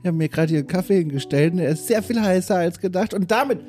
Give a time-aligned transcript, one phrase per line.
[0.00, 2.56] Ja, ich habe mir gerade hier einen Kaffee hingestellt und er ist sehr viel heißer
[2.56, 3.12] als gedacht.
[3.12, 3.60] Und damit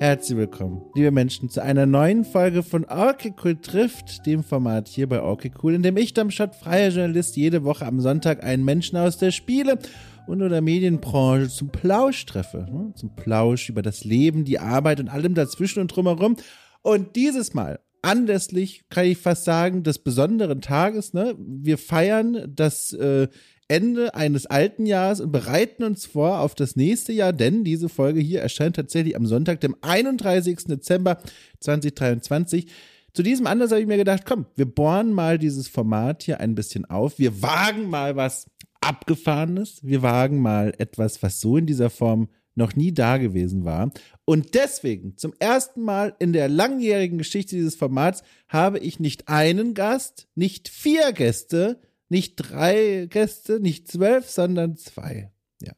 [0.00, 5.06] herzlich willkommen, liebe Menschen, zu einer neuen Folge von Orky Cool trifft, dem Format hier
[5.06, 8.96] bei Orky Cool, in dem ich, Domschott, freier Journalist, jede Woche am Sonntag einen Menschen
[8.96, 9.78] aus der Spiele-
[10.26, 12.66] und oder Medienbranche zum Plausch treffe.
[12.70, 12.92] Ne?
[12.94, 16.36] Zum Plausch über das Leben, die Arbeit und allem dazwischen und drumherum.
[16.80, 21.12] Und dieses Mal anlässlich, kann ich fast sagen, des besonderen Tages.
[21.12, 21.34] Ne?
[21.38, 23.28] Wir feiern das äh,
[23.68, 28.20] Ende eines alten Jahres und bereiten uns vor auf das nächste Jahr, denn diese Folge
[28.20, 30.64] hier erscheint tatsächlich am Sonntag, dem 31.
[30.66, 31.18] Dezember
[31.60, 32.66] 2023.
[33.12, 36.54] Zu diesem Anlass habe ich mir gedacht, komm, wir bohren mal dieses Format hier ein
[36.54, 37.18] bisschen auf.
[37.18, 39.80] Wir wagen mal was Abgefahrenes.
[39.82, 43.90] Wir wagen mal etwas, was so in dieser Form noch nie da gewesen war.
[44.24, 49.74] Und deswegen, zum ersten Mal in der langjährigen Geschichte dieses Formats, habe ich nicht einen
[49.74, 55.32] Gast, nicht vier Gäste, nicht drei Gäste, nicht zwölf, sondern zwei.
[55.62, 55.72] Ja.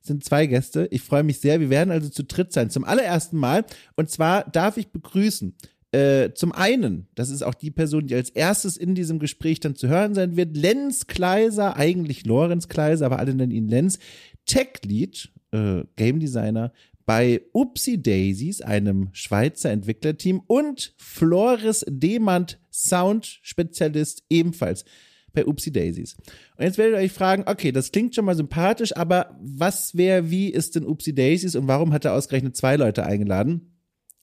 [0.00, 0.88] Es sind zwei Gäste.
[0.90, 1.60] Ich freue mich sehr.
[1.60, 2.70] Wir werden also zu dritt sein.
[2.70, 3.64] Zum allerersten Mal.
[3.96, 5.54] Und zwar darf ich begrüßen.
[5.92, 9.76] Äh, zum einen, das ist auch die Person, die als erstes in diesem Gespräch dann
[9.76, 13.98] zu hören sein wird, Lenz Kleiser, eigentlich Lorenz Kleiser, aber alle nennen ihn Lenz,
[14.46, 16.72] Tech-Lead, äh, Game Designer
[17.04, 24.84] bei Upsi Daisies, einem Schweizer Entwicklerteam, und Floris Demand, Sound-Spezialist, ebenfalls
[25.32, 26.16] bei Upsi Daisies.
[26.56, 30.30] Und jetzt werdet ihr euch fragen, okay, das klingt schon mal sympathisch, aber was, wer,
[30.30, 33.72] wie ist denn Upsi Daisies und warum hat er ausgerechnet zwei Leute eingeladen?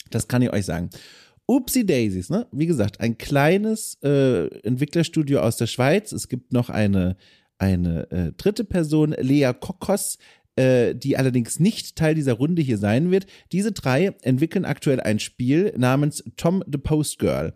[0.09, 0.89] Das kann ich euch sagen.
[1.45, 2.45] Upsi Daisies, ne?
[2.51, 6.11] Wie gesagt, ein kleines äh, Entwicklerstudio aus der Schweiz.
[6.11, 7.17] Es gibt noch eine,
[7.57, 10.19] eine äh, dritte Person, Lea Kokos,
[10.55, 13.25] äh, die allerdings nicht Teil dieser Runde hier sein wird.
[13.51, 17.51] Diese drei entwickeln aktuell ein Spiel namens Tom the Post Girl.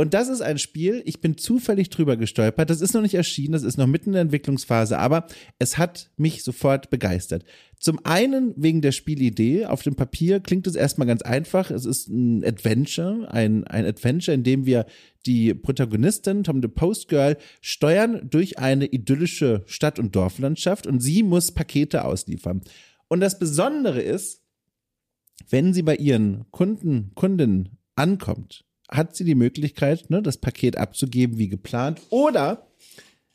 [0.00, 2.70] Und das ist ein Spiel, ich bin zufällig drüber gestolpert.
[2.70, 5.26] Das ist noch nicht erschienen, das ist noch mitten in der Entwicklungsphase, aber
[5.58, 7.44] es hat mich sofort begeistert.
[7.80, 9.66] Zum einen wegen der Spielidee.
[9.66, 11.72] Auf dem Papier klingt es erstmal ganz einfach.
[11.72, 14.86] Es ist ein Adventure, ein, ein Adventure, in dem wir
[15.26, 21.24] die Protagonistin, Tom the Post Girl, steuern durch eine idyllische Stadt- und Dorflandschaft und sie
[21.24, 22.62] muss Pakete ausliefern.
[23.08, 24.44] Und das Besondere ist,
[25.50, 31.38] wenn sie bei ihren Kunden, Kundinnen ankommt, hat sie die Möglichkeit, ne, das Paket abzugeben
[31.38, 32.66] wie geplant oder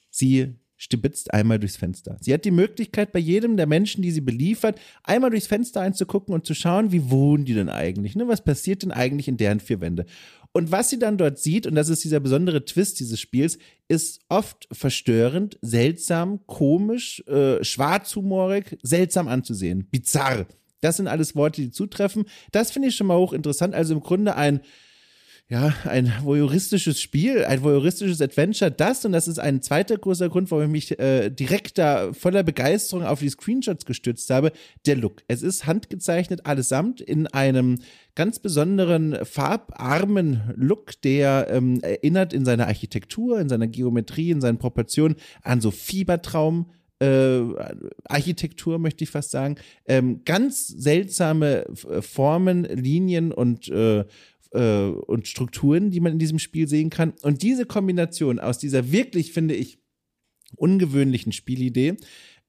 [0.09, 2.17] sie stibitzt einmal durchs Fenster.
[2.19, 6.33] Sie hat die Möglichkeit, bei jedem der Menschen, die sie beliefert, einmal durchs Fenster einzugucken
[6.33, 8.15] und zu schauen, wie wohnen die denn eigentlich?
[8.15, 8.27] Ne?
[8.27, 10.05] Was passiert denn eigentlich in deren vier Wände?
[10.51, 14.21] Und was sie dann dort sieht, und das ist dieser besondere Twist dieses Spiels, ist
[14.29, 20.45] oft verstörend, seltsam, komisch, äh, schwarzhumorig, seltsam anzusehen, bizarr.
[20.81, 22.25] Das sind alles Worte, die zutreffen.
[22.51, 23.73] Das finde ich schon mal hochinteressant.
[23.73, 24.59] Also im Grunde ein
[25.49, 30.49] ja, ein voyeuristisches Spiel, ein voyeuristisches Adventure, das und das ist ein zweiter großer Grund,
[30.49, 34.51] warum ich mich äh, direkt da voller Begeisterung auf die Screenshots gestützt habe,
[34.85, 35.21] der Look.
[35.27, 37.79] Es ist handgezeichnet allesamt in einem
[38.15, 44.57] ganz besonderen farbarmen Look, der ähm, erinnert in seiner Architektur, in seiner Geometrie, in seinen
[44.57, 47.41] Proportionen an so Fiebertraum äh,
[48.05, 49.57] Architektur, möchte ich fast sagen.
[49.85, 51.65] Ähm, ganz seltsame
[52.01, 54.05] Formen, Linien und äh,
[54.53, 57.13] äh, und Strukturen, die man in diesem Spiel sehen kann.
[57.21, 59.79] Und diese Kombination aus dieser wirklich, finde ich,
[60.55, 61.97] ungewöhnlichen Spielidee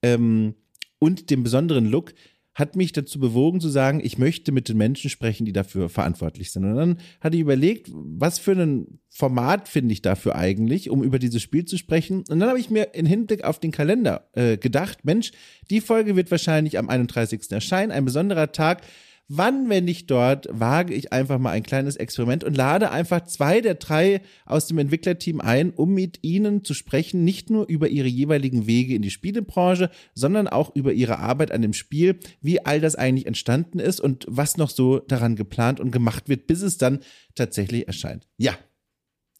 [0.01, 0.55] ähm,
[0.99, 2.13] und dem besonderen Look
[2.55, 6.51] hat mich dazu bewogen zu sagen, ich möchte mit den Menschen sprechen, die dafür verantwortlich
[6.51, 6.63] sind.
[6.63, 11.19] Und dann hatte ich überlegt, was für ein Format finde ich dafür eigentlich, um über
[11.19, 12.23] dieses Spiel zu sprechen.
[12.29, 15.33] Und dann habe ich mir in Hinblick auf den Kalender äh, gedacht, Mensch,
[15.69, 17.51] die Folge wird wahrscheinlich am 31.
[17.51, 18.83] erscheinen, ein besonderer Tag.
[19.27, 23.59] Wann, wenn nicht dort, wage ich einfach mal ein kleines Experiment und lade einfach zwei
[23.59, 28.07] der drei aus dem Entwicklerteam ein, um mit ihnen zu sprechen, nicht nur über ihre
[28.07, 32.79] jeweiligen Wege in die Spielebranche, sondern auch über ihre Arbeit an dem Spiel, wie all
[32.79, 36.77] das eigentlich entstanden ist und was noch so daran geplant und gemacht wird, bis es
[36.77, 36.99] dann
[37.33, 38.27] tatsächlich erscheint.
[38.37, 38.55] Ja,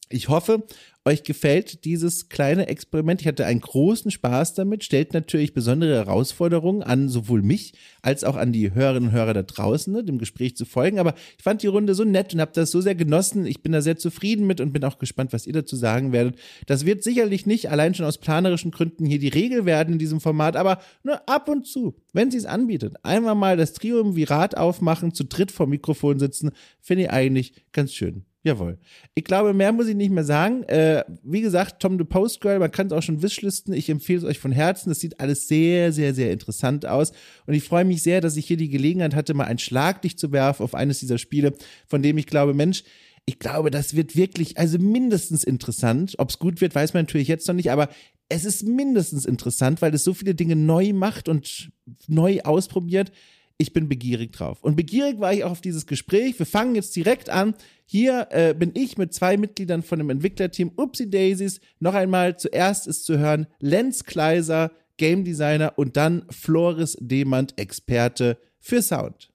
[0.10, 0.64] ich hoffe,
[1.08, 3.22] euch gefällt dieses kleine Experiment.
[3.22, 8.36] Ich hatte einen großen Spaß damit, stellt natürlich besondere Herausforderungen an sowohl mich als auch
[8.36, 10.98] an die Hörerinnen und Hörer da draußen, ne, dem Gespräch zu folgen.
[10.98, 13.46] Aber ich fand die Runde so nett und habe das so sehr genossen.
[13.46, 16.38] Ich bin da sehr zufrieden mit und bin auch gespannt, was ihr dazu sagen werdet.
[16.66, 20.22] Das wird sicherlich nicht allein schon aus planerischen Gründen hier die Regel werden in diesem
[20.22, 25.14] Format, aber nur ab und zu, wenn sie es anbietet, einmal mal das Triumvirat aufmachen,
[25.14, 28.26] zu dritt vor Mikrofon sitzen, finde ich eigentlich ganz schön.
[28.46, 28.78] Jawohl.
[29.16, 30.62] Ich glaube, mehr muss ich nicht mehr sagen.
[30.66, 33.74] Äh, wie gesagt, Tom the Post Girl, man kann es auch schon wishlisten.
[33.74, 34.90] Ich empfehle es euch von Herzen.
[34.90, 37.12] Das sieht alles sehr, sehr, sehr interessant aus.
[37.48, 40.32] Und ich freue mich sehr, dass ich hier die Gelegenheit hatte, mal ein Schlaglicht zu
[40.32, 41.54] werfen auf eines dieser Spiele,
[41.88, 42.84] von dem ich glaube, Mensch,
[43.26, 46.14] ich glaube, das wird wirklich, also mindestens interessant.
[46.20, 47.90] Ob es gut wird, weiß man natürlich jetzt noch nicht, aber
[48.30, 51.72] es ist mindestens interessant, weil es so viele Dinge neu macht und
[52.08, 53.12] neu ausprobiert.
[53.58, 54.62] Ich bin begierig drauf.
[54.64, 56.38] Und begierig war ich auch auf dieses Gespräch.
[56.38, 57.56] Wir fangen jetzt direkt an.
[57.86, 61.62] Hier äh, bin ich mit zwei Mitgliedern von dem Entwicklerteam Upsi Daisies.
[61.80, 68.38] Noch einmal, zuerst ist zu hören Lenz Kleiser, Game Designer und dann Floris Demand, Experte
[68.60, 69.32] für Sound.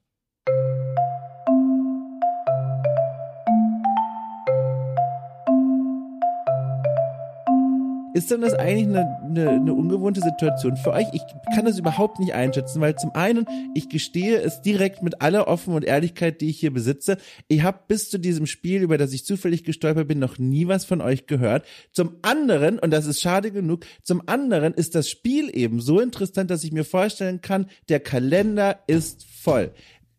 [8.13, 11.07] Ist denn das eigentlich eine, eine, eine, ungewohnte Situation für euch?
[11.13, 11.21] Ich
[11.55, 15.73] kann das überhaupt nicht einschätzen, weil zum einen, ich gestehe es direkt mit aller Offen
[15.73, 17.17] und Ehrlichkeit, die ich hier besitze.
[17.47, 20.83] Ich habe bis zu diesem Spiel, über das ich zufällig gestolpert bin, noch nie was
[20.83, 21.65] von euch gehört.
[21.93, 26.51] Zum anderen, und das ist schade genug, zum anderen ist das Spiel eben so interessant,
[26.51, 29.71] dass ich mir vorstellen kann, der Kalender ist voll.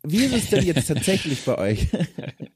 [0.02, 1.88] Wie ist es denn jetzt tatsächlich bei euch?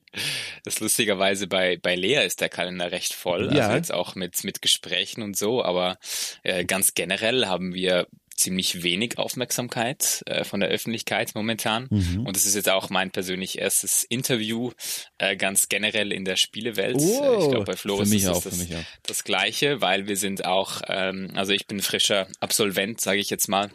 [0.65, 3.75] Das lustigerweise bei, bei Lea ist der Kalender recht voll, also ja.
[3.75, 5.99] jetzt auch mit, mit Gesprächen und so, aber
[6.43, 11.89] äh, ganz generell haben wir ziemlich wenig Aufmerksamkeit äh, von der Öffentlichkeit momentan.
[11.91, 12.27] Mhm.
[12.27, 14.73] Und es ist jetzt auch mein persönlich erstes Interview
[15.19, 16.97] äh, ganz generell in der Spielewelt.
[16.99, 18.67] Oh, äh, ich glaube, bei Flo ist auch, das,
[19.03, 23.49] das Gleiche, weil wir sind auch, ähm, also ich bin frischer Absolvent, sage ich jetzt
[23.49, 23.71] mal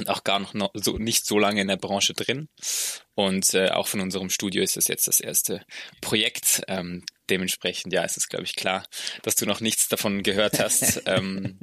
[0.00, 2.48] und auch gar noch so, nicht so lange in der Branche drin.
[3.14, 5.62] Und äh, auch von unserem Studio ist das jetzt das erste
[6.00, 6.62] Projekt.
[6.68, 8.84] Ähm, dementsprechend, ja, ist es, glaube ich, klar,
[9.22, 11.02] dass du noch nichts davon gehört hast.
[11.06, 11.58] ähm,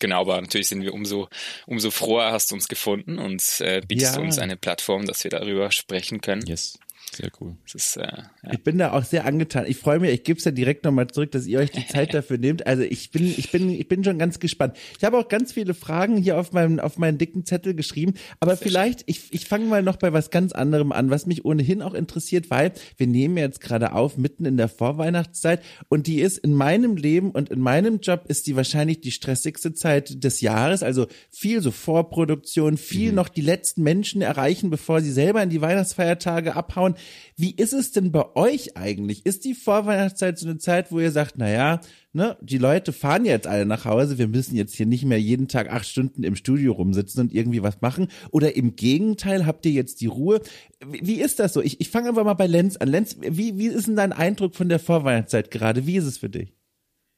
[0.00, 1.28] genau, aber natürlich sind wir umso,
[1.66, 4.22] umso froher, hast du uns gefunden und äh, bietest ja.
[4.22, 6.46] uns eine Plattform, dass wir darüber sprechen können.
[6.46, 6.78] Yes.
[7.14, 7.56] Sehr cool.
[7.72, 8.52] Ist, äh, ja.
[8.52, 9.66] Ich bin da auch sehr angetan.
[9.68, 12.12] Ich freue mich, ich gebe es ja direkt nochmal zurück, dass ihr euch die Zeit
[12.12, 12.66] dafür nehmt.
[12.66, 14.76] Also ich bin, ich bin, ich bin schon ganz gespannt.
[14.98, 18.14] Ich habe auch ganz viele Fragen hier auf meinem, auf meinen dicken Zettel geschrieben.
[18.40, 19.04] Aber sehr vielleicht, schön.
[19.06, 22.50] ich, ich fange mal noch bei was ganz anderem an, was mich ohnehin auch interessiert,
[22.50, 25.62] weil wir nehmen jetzt gerade auf, mitten in der Vorweihnachtszeit.
[25.88, 29.72] Und die ist in meinem Leben und in meinem Job ist die wahrscheinlich die stressigste
[29.72, 30.82] Zeit des Jahres.
[30.82, 33.16] Also viel so Vorproduktion, viel mhm.
[33.16, 36.96] noch die letzten Menschen erreichen, bevor sie selber in die Weihnachtsfeiertage abhauen.
[37.36, 39.26] Wie ist es denn bei euch eigentlich?
[39.26, 41.80] Ist die Vorweihnachtszeit so eine Zeit, wo ihr sagt, na ja,
[42.12, 45.48] ne, die Leute fahren jetzt alle nach Hause, wir müssen jetzt hier nicht mehr jeden
[45.48, 48.08] Tag acht Stunden im Studio rumsitzen und irgendwie was machen?
[48.30, 50.40] Oder im Gegenteil, habt ihr jetzt die Ruhe?
[50.84, 51.60] Wie, ist das so?
[51.60, 52.88] Ich, ich fange einfach mal bei Lenz an.
[52.88, 55.86] Lenz, wie, wie ist denn dein Eindruck von der Vorweihnachtszeit gerade?
[55.86, 56.52] Wie ist es für dich?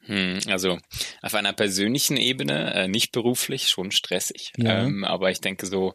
[0.06, 0.78] Hm, also
[1.22, 4.52] auf einer persönlichen Ebene, äh, nicht beruflich, schon stressig.
[4.56, 4.84] Ja.
[4.84, 5.94] Ähm, aber ich denke so,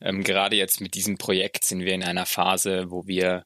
[0.00, 3.44] ähm, gerade jetzt mit diesem Projekt sind wir in einer Phase, wo wir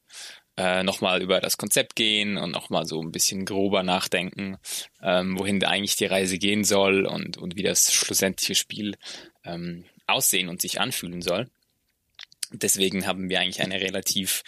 [0.56, 4.56] äh, nochmal über das Konzept gehen und nochmal so ein bisschen grober nachdenken,
[5.02, 8.94] ähm, wohin eigentlich die Reise gehen soll und, und wie das schlussendliche Spiel
[9.44, 11.48] ähm, aussehen und sich anfühlen soll.
[12.52, 14.42] Deswegen haben wir eigentlich eine relativ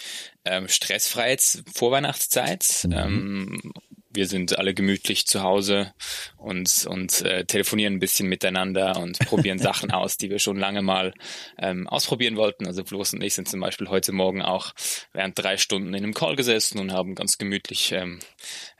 [0.44, 1.38] ähm, stressfreie
[1.74, 2.84] Vorweihnachtszeit.
[2.84, 2.92] Mhm.
[2.92, 3.72] Ähm,
[4.16, 5.92] wir sind alle gemütlich zu Hause
[6.36, 10.82] und, und äh, telefonieren ein bisschen miteinander und probieren Sachen aus, die wir schon lange
[10.82, 11.12] mal
[11.58, 12.66] ähm, ausprobieren wollten.
[12.66, 14.72] Also Floß und ich sind zum Beispiel heute Morgen auch
[15.12, 18.18] während drei Stunden in einem Call gesessen und haben ganz gemütlich ähm,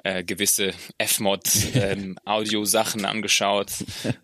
[0.03, 1.45] äh, gewisse F-Mod
[1.75, 3.71] ähm, Audio-Sachen angeschaut,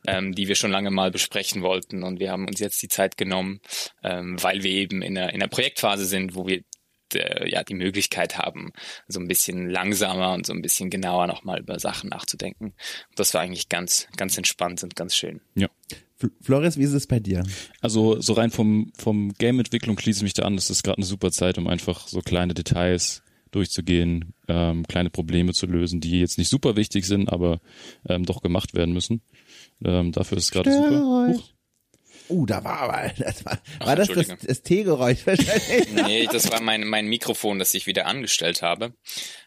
[0.06, 2.02] ähm, die wir schon lange mal besprechen wollten.
[2.02, 3.60] Und wir haben uns jetzt die Zeit genommen,
[4.02, 6.62] ähm, weil wir eben in einer, in einer Projektphase sind, wo wir
[7.14, 8.72] äh, ja die Möglichkeit haben,
[9.08, 12.74] so ein bisschen langsamer und so ein bisschen genauer nochmal über Sachen nachzudenken.
[13.16, 15.40] das war eigentlich ganz, ganz entspannt und ganz schön.
[15.54, 15.68] Ja.
[16.40, 17.42] Flores, wie ist es bei dir?
[17.80, 20.54] Also so rein vom, vom Game-Entwicklung schließe ich mich da an.
[20.54, 25.52] Das ist gerade eine super Zeit, um einfach so kleine Details durchzugehen, ähm, kleine Probleme
[25.52, 27.60] zu lösen, die jetzt nicht super wichtig sind, aber
[28.08, 29.20] ähm, doch gemacht werden müssen.
[29.84, 31.28] Ähm, dafür ist es gerade super.
[31.28, 31.52] Huch.
[32.32, 35.92] Uh, da war aber, das war, Ach, war das das, das Teegeräusch wahrscheinlich?
[35.92, 38.94] nee, das war mein, mein Mikrofon, das ich wieder angestellt habe,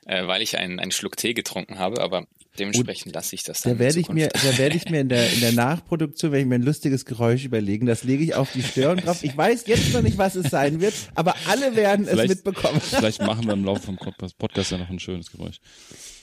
[0.06, 2.28] äh, weil ich einen, einen Schluck Tee getrunken habe, aber
[2.60, 3.74] dementsprechend lasse ich das dann.
[3.74, 6.48] Da werde ich mir, da werde ich mir in der, in der Nachproduktion, werde ich
[6.48, 9.24] mir ein lustiges Geräusch überlegen, das lege ich auf die Stirn drauf.
[9.24, 12.80] Ich weiß jetzt noch nicht, was es sein wird, aber alle werden vielleicht, es mitbekommen.
[12.82, 15.60] Vielleicht machen wir im Laufe vom Podcast ja noch ein schönes Geräusch.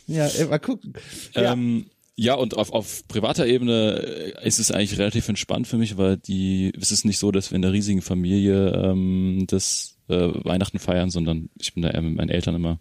[0.07, 0.95] Ja, mal gucken.
[1.35, 1.53] Ja.
[1.53, 5.97] Ähm, ja, und auf, auf privater Ebene äh, ist es eigentlich relativ entspannt für mich,
[5.97, 10.29] weil die, es ist nicht so, dass wir in der riesigen Familie ähm, das äh,
[10.45, 12.79] Weihnachten feiern, sondern ich bin da eher mit meinen Eltern immer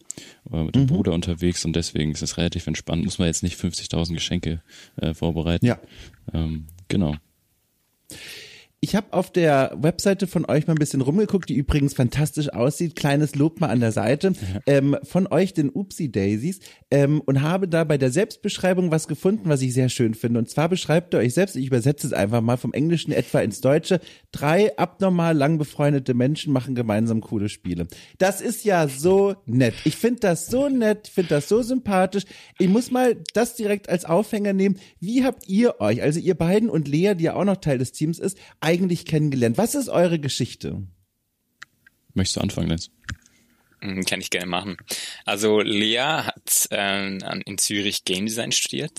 [0.52, 0.88] äh, mit dem mhm.
[0.88, 3.06] Bruder unterwegs und deswegen ist es relativ entspannt.
[3.06, 4.62] Muss man jetzt nicht 50.000 Geschenke
[4.98, 5.66] äh, vorbereiten.
[5.66, 5.80] Ja.
[6.34, 7.16] Ähm, genau.
[8.84, 12.96] Ich habe auf der Webseite von euch mal ein bisschen rumgeguckt, die übrigens fantastisch aussieht.
[12.96, 14.34] Kleines Lob mal an der Seite
[14.66, 19.50] ähm, von euch, den Oopsie Daisies, ähm, und habe da bei der Selbstbeschreibung was gefunden,
[19.50, 20.40] was ich sehr schön finde.
[20.40, 23.62] Und zwar beschreibt ihr euch selbst, ich übersetze es einfach mal vom Englischen etwa ins
[23.62, 27.86] Deutsche, drei abnormal lang befreundete Menschen machen gemeinsam coole Spiele.
[28.18, 29.76] Das ist ja so nett.
[29.84, 32.24] Ich finde das so nett, ich finde das so sympathisch.
[32.58, 34.80] Ich muss mal das direkt als Aufhänger nehmen.
[35.00, 37.92] Wie habt ihr euch, also ihr beiden und Lea, die ja auch noch Teil des
[37.92, 38.40] Teams ist,
[38.72, 39.58] eigentlich kennengelernt?
[39.58, 40.82] Was ist eure Geschichte?
[42.14, 42.90] Möchtest du anfangen, Lenz?
[43.82, 44.78] Mhm, Kann ich gerne machen.
[45.26, 48.98] Also Lea hat ähm, in Zürich Game Design studiert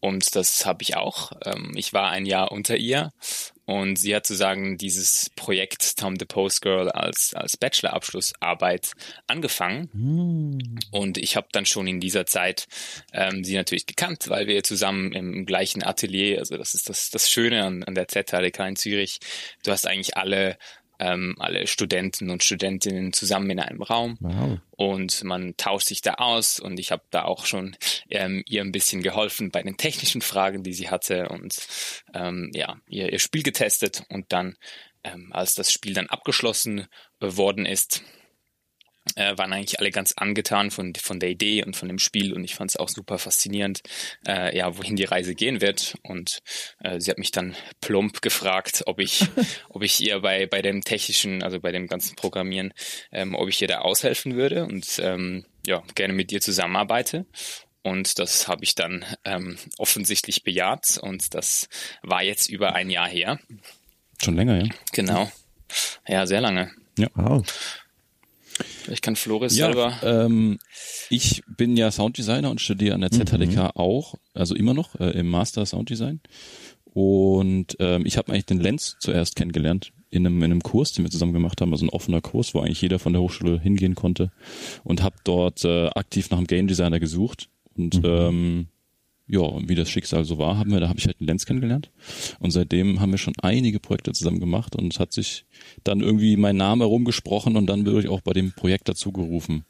[0.00, 1.32] und das habe ich auch.
[1.44, 3.12] Ähm, ich war ein Jahr unter ihr
[3.70, 8.90] und sie hat sozusagen dieses Projekt Tom the Post Girl als, als Bachelorabschlussarbeit
[9.28, 10.80] angefangen.
[10.90, 12.66] Und ich habe dann schon in dieser Zeit
[13.12, 17.30] ähm, sie natürlich gekannt, weil wir zusammen im gleichen Atelier, also das ist das, das
[17.30, 19.20] Schöne an, an der ZHDK in Zürich,
[19.62, 20.58] du hast eigentlich alle
[21.00, 24.18] ähm, alle Studenten und Studentinnen zusammen in einem Raum.
[24.20, 24.58] Wow.
[24.76, 26.60] und man tauscht sich da aus.
[26.60, 27.76] Und ich habe da auch schon
[28.10, 31.28] ähm, ihr ein bisschen geholfen bei den technischen Fragen, die sie hatte.
[31.30, 31.56] Und
[32.14, 34.04] ähm, ja ihr, ihr Spiel getestet.
[34.10, 34.56] Und dann
[35.02, 36.86] ähm, als das Spiel dann abgeschlossen
[37.20, 38.02] äh, worden ist,
[39.16, 42.44] äh, waren eigentlich alle ganz angetan von, von der Idee und von dem Spiel und
[42.44, 43.82] ich fand es auch super faszinierend,
[44.26, 45.96] äh, ja, wohin die Reise gehen wird.
[46.02, 46.40] Und
[46.80, 49.26] äh, sie hat mich dann plump gefragt, ob ich,
[49.68, 52.72] ob ich ihr bei, bei dem technischen, also bei dem ganzen Programmieren,
[53.12, 57.26] ähm, ob ich ihr da aushelfen würde und ähm, ja, gerne mit ihr zusammenarbeite.
[57.82, 61.68] Und das habe ich dann ähm, offensichtlich bejaht und das
[62.02, 63.38] war jetzt über ein Jahr her.
[64.22, 64.68] Schon länger, ja?
[64.92, 65.32] Genau.
[66.06, 66.72] Ja, sehr lange.
[67.14, 67.46] Wow.
[68.88, 69.94] Ich kann Floris Ja, selber.
[70.02, 70.58] ähm,
[71.08, 75.28] ich bin ja Sounddesigner und studiere an der ZHDK auch, also immer noch äh, im
[75.28, 76.20] Master Sounddesign.
[76.92, 81.04] Und ähm, ich habe eigentlich den Lenz zuerst kennengelernt in einem, in einem Kurs, den
[81.04, 83.94] wir zusammen gemacht haben, also ein offener Kurs, wo eigentlich jeder von der Hochschule hingehen
[83.94, 84.32] konnte
[84.82, 88.66] und habe dort äh, aktiv nach einem Game Designer gesucht und ähm,
[89.30, 91.90] ja, wie das Schicksal so war, haben wir, da habe ich halt den Lenz kennengelernt.
[92.40, 95.44] Und seitdem haben wir schon einige Projekte zusammen gemacht und es hat sich
[95.84, 99.64] dann irgendwie mein Name rumgesprochen und dann wurde ich auch bei dem Projekt dazu gerufen.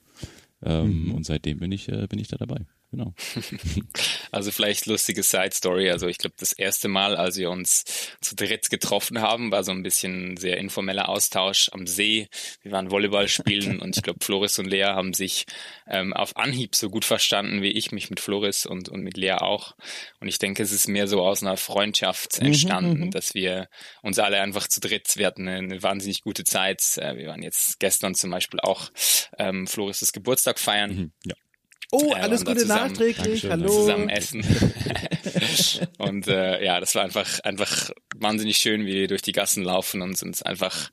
[0.62, 2.66] Ähm, Und seitdem bin ich, äh, bin ich da dabei.
[2.90, 3.14] Genau.
[4.32, 5.90] Also vielleicht lustige Side Story.
[5.90, 7.82] Also ich glaube, das erste Mal, als wir uns
[8.20, 12.28] zu dritt getroffen haben, war so ein bisschen sehr informeller Austausch am See.
[12.62, 15.46] Wir waren Volleyball spielen und ich glaube, Floris und Lea haben sich
[15.88, 19.32] ähm, auf Anhieb so gut verstanden wie ich mich mit Floris und, und mit Lea
[19.32, 19.74] auch.
[20.20, 23.66] Und ich denke, es ist mehr so aus einer Freundschaft entstanden, dass wir
[24.02, 26.80] uns alle einfach zu dritt, wir hatten eine, eine wahnsinnig gute Zeit.
[26.98, 28.90] Äh, Wir waren jetzt gestern zum Beispiel auch
[29.38, 31.12] ähm, Floris' Geburtstag feiern.
[31.26, 31.34] Ja.
[31.92, 32.88] Oh, Ja, alles Gute zusammen.
[32.92, 33.46] nachträglich.
[33.50, 33.68] Hallo.
[33.68, 34.44] zusammen essen.
[35.98, 40.02] und äh, ja, das war einfach einfach wahnsinnig schön, wie wir durch die Gassen laufen
[40.02, 40.90] und uns einfach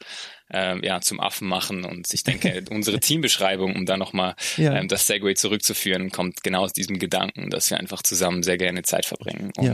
[0.52, 1.84] ähm, ja zum Affen machen.
[1.86, 4.76] Und ich denke, unsere Teambeschreibung, um da nochmal Ja.
[4.76, 8.84] ähm, das Segway zurückzuführen, kommt genau aus diesem Gedanken, dass wir einfach zusammen sehr gerne
[8.84, 9.74] Zeit verbringen und Ja.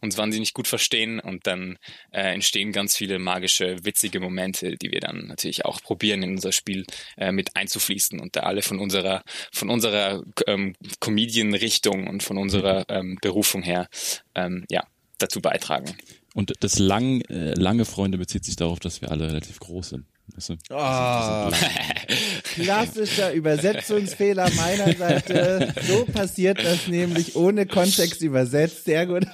[0.00, 1.78] uns wahnsinnig gut verstehen und dann
[2.12, 6.52] äh, entstehen ganz viele magische, witzige Momente, die wir dann natürlich auch probieren in unser
[6.52, 6.84] Spiel
[7.16, 12.84] äh, mit einzufließen und da alle von unserer von unserer ähm, Comedian-Richtung und von unserer
[12.88, 13.88] ähm, Berufung her
[14.34, 14.86] ähm, ja
[15.18, 15.96] dazu beitragen.
[16.36, 20.04] Und das lang, äh, lange Freunde bezieht sich darauf, dass wir alle relativ groß sind.
[20.34, 20.56] Weißt du?
[20.68, 21.50] Ah,
[22.42, 25.72] klassischer Übersetzungsfehler meiner Seite.
[25.88, 28.84] So passiert das nämlich ohne Kontext übersetzt.
[28.84, 29.24] Sehr gut.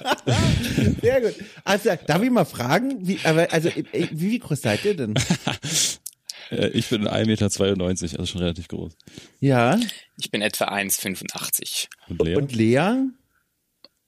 [1.01, 1.35] Sehr gut.
[1.65, 5.13] Also, darf ich mal fragen, wie, aber, also, äh, wie, wie groß seid ihr denn?
[6.49, 8.97] Äh, ich bin 1,92 Meter, also schon relativ groß.
[9.39, 9.79] Ja.
[10.19, 11.87] Ich bin etwa 1,85.
[12.09, 12.35] Und Lea?
[12.35, 13.07] Und Lea?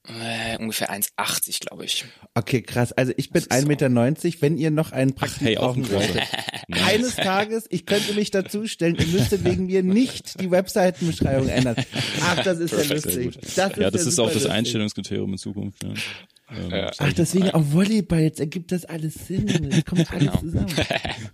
[0.07, 2.05] Äh, ungefähr 1,80, glaube ich.
[2.35, 2.91] Okay, krass.
[2.93, 5.85] Also ich bin Das ist 1,90 Meter, wenn ihr noch einen Praktik hey, auch brauchen
[5.85, 6.21] solltet.
[6.85, 11.75] Eines Tages, ich könnte mich dazustellen, ihr müsstet wegen mir nicht die Webseitenbeschreibung ändern.
[12.21, 13.39] Ach, das ist ja Sehr lustig.
[13.41, 14.51] Das ja, das ja ist auch das lustig.
[14.51, 15.83] Einstellungskriterium in Zukunft.
[15.83, 15.89] Ja.
[15.89, 16.91] Ähm, Ja.
[16.99, 19.47] Ach, deswegen auch Volleyball, jetzt ergibt das alles Sinn.
[19.71, 20.37] Es kommt alles Genau.
[20.39, 20.67] zusammen.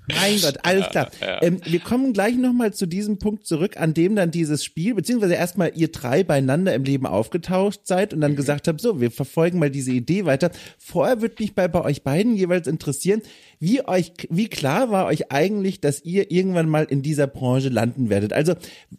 [0.08, 1.12] Mein Gott, alles klar.
[1.42, 5.34] Ähm, wir kommen gleich nochmal zu diesem Punkt zurück, an dem dann dieses Spiel, beziehungsweise
[5.34, 9.60] erstmal ihr drei beieinander im Leben aufgetaucht seid und dann gesagt habt, so, wir verfolgen
[9.60, 10.52] mal diese Idee weiter.
[10.78, 13.22] Vorher würde mich bei, bei euch beiden jeweils interessieren,
[13.60, 18.10] wie euch, wie klar war euch eigentlich, dass ihr irgendwann mal in dieser Branche landen
[18.10, 18.34] werdet?
[18.34, 18.54] Also,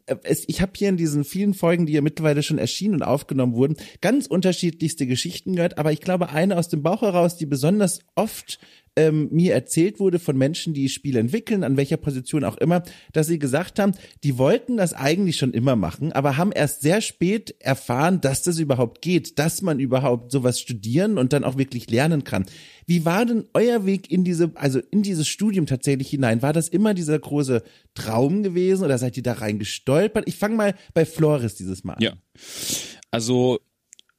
[0.07, 3.02] äh, es, ich habe hier in diesen vielen Folgen, die ja mittlerweile schon erschienen und
[3.02, 7.47] aufgenommen wurden, ganz unterschiedlichste Geschichten gehört, aber ich glaube, eine aus dem Bauch heraus, die
[7.47, 8.59] besonders oft
[8.96, 12.82] ähm, mir erzählt wurde von Menschen, die Spiele entwickeln, an welcher Position auch immer,
[13.12, 17.00] dass sie gesagt haben, die wollten das eigentlich schon immer machen, aber haben erst sehr
[17.00, 21.90] spät erfahren, dass das überhaupt geht, dass man überhaupt sowas studieren und dann auch wirklich
[21.90, 22.44] lernen kann.
[22.87, 26.42] Wie war denn euer Weg in diese, also in dieses Studium tatsächlich hinein?
[26.42, 27.62] War das immer dieser große
[27.94, 30.25] Traum gewesen oder seid ihr da rein gestolpert?
[30.26, 32.02] Ich fange mal bei Flores dieses Mal an.
[32.02, 32.12] Ja.
[33.11, 33.61] Also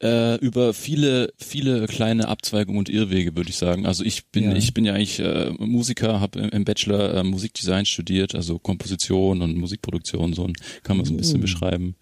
[0.04, 3.86] äh, über viele, viele kleine Abzweigungen und Irrwege, würde ich sagen.
[3.86, 4.56] Also ich bin, ja.
[4.56, 9.56] ich bin ja eigentlich äh, Musiker, habe im Bachelor äh, Musikdesign studiert, also Komposition und
[9.56, 10.50] Musikproduktion, so
[10.84, 11.42] kann man so ein bisschen mm.
[11.42, 11.96] beschreiben.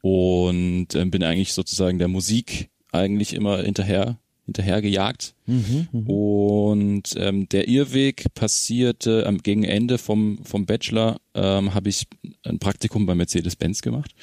[0.00, 5.33] Und äh, bin eigentlich sozusagen der Musik eigentlich immer hinterher hinterhergejagt.
[5.46, 6.10] Mhm, mh.
[6.10, 12.06] Und ähm, der Irrweg passierte am gegen Ende vom, vom Bachelor, ähm, habe ich
[12.44, 14.14] ein Praktikum bei Mercedes-Benz gemacht.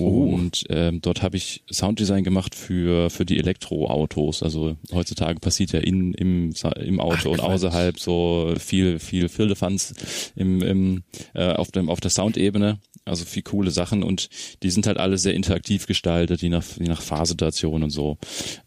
[0.00, 0.34] Oh.
[0.34, 4.42] Und ähm, dort habe ich Sounddesign gemacht für, für die Elektroautos.
[4.42, 9.94] Also heutzutage passiert ja in, im, im Auto Ach, und außerhalb so viel, viel Firlefanz
[10.36, 11.02] im, im,
[11.34, 12.78] äh, auf, dem, auf der Soundebene.
[13.04, 14.28] Also viel coole Sachen und
[14.62, 18.18] die sind halt alle sehr interaktiv gestaltet, je nach, je nach Fahrsituation und so.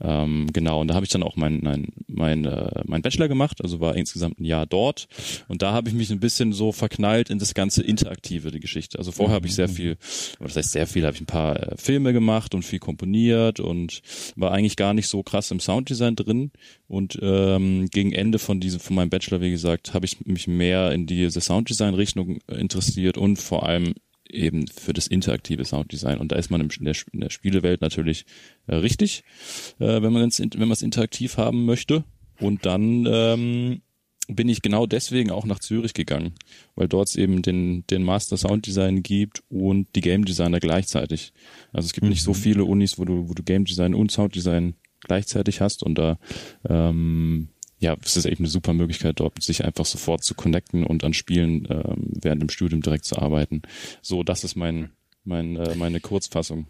[0.01, 3.62] Ähm, genau, und da habe ich dann auch mein, mein, mein, äh, mein Bachelor gemacht,
[3.62, 5.07] also war insgesamt ein Jahr dort.
[5.48, 8.98] Und da habe ich mich ein bisschen so verknallt in das ganze Interaktive, die Geschichte.
[8.98, 9.74] Also vorher habe ich sehr mhm.
[9.74, 9.98] viel,
[10.39, 14.01] das heißt sehr viel, habe ich ein paar äh, Filme gemacht und viel komponiert und
[14.36, 16.51] war eigentlich gar nicht so krass im Sounddesign drin.
[16.88, 20.91] Und ähm, gegen Ende von diesem, von meinem Bachelor, wie gesagt, habe ich mich mehr
[20.91, 23.93] in diese Sounddesign-Richtung interessiert und vor allem
[24.33, 26.17] eben für das interaktive Sounddesign.
[26.17, 28.25] Und da ist man in der, in der Spielewelt natürlich
[28.67, 29.23] äh, richtig,
[29.79, 32.03] äh, wenn man es wenn man es interaktiv haben möchte.
[32.39, 33.81] Und dann ähm,
[34.27, 36.33] bin ich genau deswegen auch nach Zürich gegangen,
[36.75, 41.33] weil dort es eben den, den Master Sound Design gibt und die Game Designer gleichzeitig.
[41.73, 42.11] Also es gibt mhm.
[42.11, 42.35] nicht so mhm.
[42.35, 46.19] viele Unis, wo du, wo du Game Design und Sound Design gleichzeitig hast und da
[46.67, 47.50] ähm,
[47.81, 51.13] ja, es ist eben eine super Möglichkeit, dort sich einfach sofort zu connecten und an
[51.13, 53.63] Spielen ähm, während dem Studium direkt zu arbeiten.
[54.03, 54.91] So, das ist mein,
[55.25, 56.67] mein, äh, meine Kurzfassung.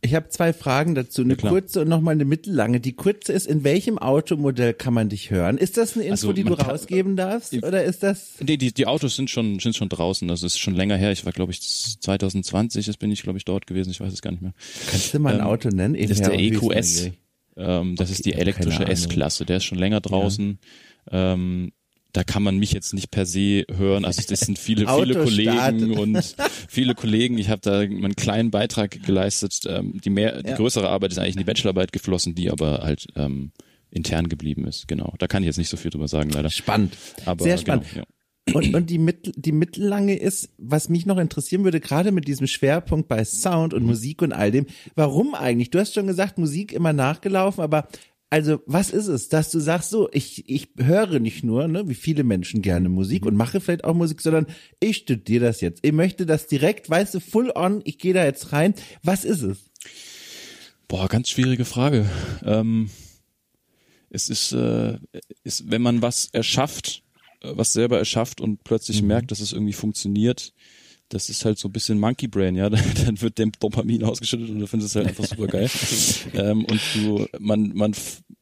[0.00, 2.80] Ich habe zwei Fragen dazu, eine ja, kurze und nochmal eine mittellange.
[2.80, 5.58] Die kurze ist, in welchem Automodell kann man dich hören?
[5.58, 7.54] Ist das eine Info, also, die du kann, rausgeben darfst?
[7.54, 8.32] Oder ist das?
[8.40, 10.26] Nee, die, die Autos sind schon, sind schon draußen.
[10.26, 11.12] Das ist schon länger her.
[11.12, 11.60] Ich war, glaube ich,
[12.00, 13.90] 2020, das bin ich, glaube ich, dort gewesen.
[13.90, 14.54] Ich weiß es gar nicht mehr.
[14.90, 15.94] Kannst du mal ein ähm, Auto nennen?
[15.94, 17.12] Das ist der EQS.
[17.56, 19.44] Ähm, das okay, ist die elektrische S-Klasse.
[19.44, 20.58] Der ist schon länger draußen.
[21.10, 21.34] Ja.
[21.34, 21.72] Ähm,
[22.12, 24.04] da kann man mich jetzt nicht per se hören.
[24.04, 26.36] Also das sind viele, viele Kollegen und
[26.68, 27.38] viele Kollegen.
[27.38, 29.60] Ich habe da einen kleinen Beitrag geleistet.
[29.66, 30.56] Ähm, die mehr, die ja.
[30.56, 33.52] größere Arbeit ist eigentlich in die Bachelorarbeit geflossen, die aber halt ähm,
[33.90, 34.88] intern geblieben ist.
[34.88, 35.14] Genau.
[35.18, 36.50] Da kann ich jetzt nicht so viel drüber sagen, leider.
[36.50, 36.96] Spannend.
[37.24, 37.86] Aber, Sehr spannend.
[37.90, 38.21] Genau, ja.
[38.52, 42.48] Und, und die, mittel, die mittellange ist, was mich noch interessieren würde, gerade mit diesem
[42.48, 43.84] Schwerpunkt bei Sound und.
[43.84, 45.70] Musik und all dem, warum eigentlich?
[45.70, 47.88] Du hast schon gesagt, Musik immer nachgelaufen, aber
[48.30, 51.94] also was ist es, dass du sagst so, ich, ich höre nicht nur, ne, wie
[51.94, 54.46] viele Menschen gerne Musik und mache vielleicht auch Musik, sondern
[54.80, 55.80] ich studiere das jetzt.
[55.82, 58.74] Ich möchte das direkt, weißt du, full on, ich gehe da jetzt rein.
[59.02, 59.70] Was ist es?
[60.88, 62.08] Boah, ganz schwierige Frage.
[62.42, 62.88] Ähm,
[64.08, 64.98] es ist, äh,
[65.44, 67.02] ist, wenn man was erschafft,
[67.42, 69.08] was selber erschafft und plötzlich mhm.
[69.08, 70.52] merkt, dass es irgendwie funktioniert,
[71.12, 72.70] das ist halt so ein bisschen Monkey Brain, ja.
[72.70, 75.70] Dann wird dem Dopamin ausgeschüttet und du findest es halt einfach super geil.
[76.34, 77.94] ähm, und du, man, man,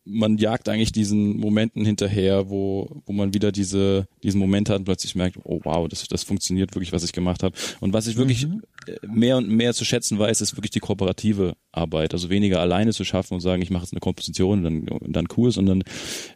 [0.04, 4.84] man jagt eigentlich diesen Momenten hinterher, wo, wo man wieder diese, diesen Moment hat und
[4.84, 7.56] plötzlich merkt, oh wow, das, das funktioniert wirklich, was ich gemacht habe.
[7.80, 8.62] Und was ich wirklich mhm.
[9.06, 12.14] mehr und mehr zu schätzen weiß, ist wirklich die kooperative Arbeit.
[12.14, 15.12] Also weniger alleine zu schaffen und sagen, ich mache jetzt eine Komposition und dann, und
[15.16, 15.82] dann cool, sondern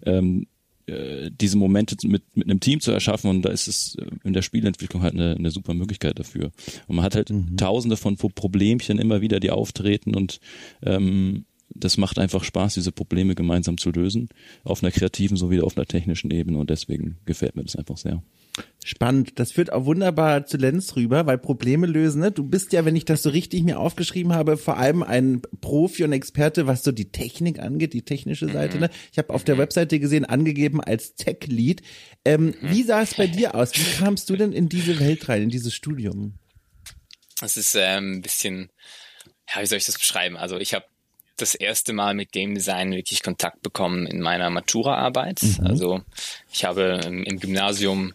[0.05, 0.47] ähm,
[0.87, 4.33] äh, diese Momente mit, mit einem Team zu erschaffen und da ist es äh, in
[4.33, 6.51] der Spielentwicklung halt eine, eine super Möglichkeit dafür.
[6.87, 7.57] Und man hat halt mhm.
[7.57, 10.41] tausende von Problemchen immer wieder, die auftreten und
[10.83, 11.45] ähm,
[11.75, 14.29] das macht einfach Spaß, diese Probleme gemeinsam zu lösen,
[14.63, 18.23] auf einer kreativen sowie auf einer technischen Ebene und deswegen gefällt mir das einfach sehr.
[18.85, 19.39] Spannend.
[19.39, 22.21] Das führt auch wunderbar zu Lenz rüber, weil Probleme lösen.
[22.21, 22.31] Ne?
[22.31, 26.05] Du bist ja, wenn ich das so richtig mir aufgeschrieben habe, vor allem ein Profi
[26.05, 28.79] und Experte, was so die Technik angeht, die technische Seite.
[28.79, 28.91] Ne?
[29.11, 31.81] Ich habe auf der Webseite gesehen, angegeben als Tech-Lead.
[32.27, 33.73] Ähm, wie sah es bei dir aus?
[33.75, 36.35] Wie kamst du denn in diese Welt rein, in dieses Studium?
[37.41, 38.71] Das ist ähm, ein bisschen,
[39.55, 40.37] ja, wie soll ich das beschreiben?
[40.37, 40.85] Also ich habe
[41.37, 45.43] das erste Mal mit Game Design wirklich Kontakt bekommen in meiner Matura-Arbeit.
[45.43, 45.67] Mhm.
[45.67, 46.03] Also
[46.53, 48.15] ich habe im, im Gymnasium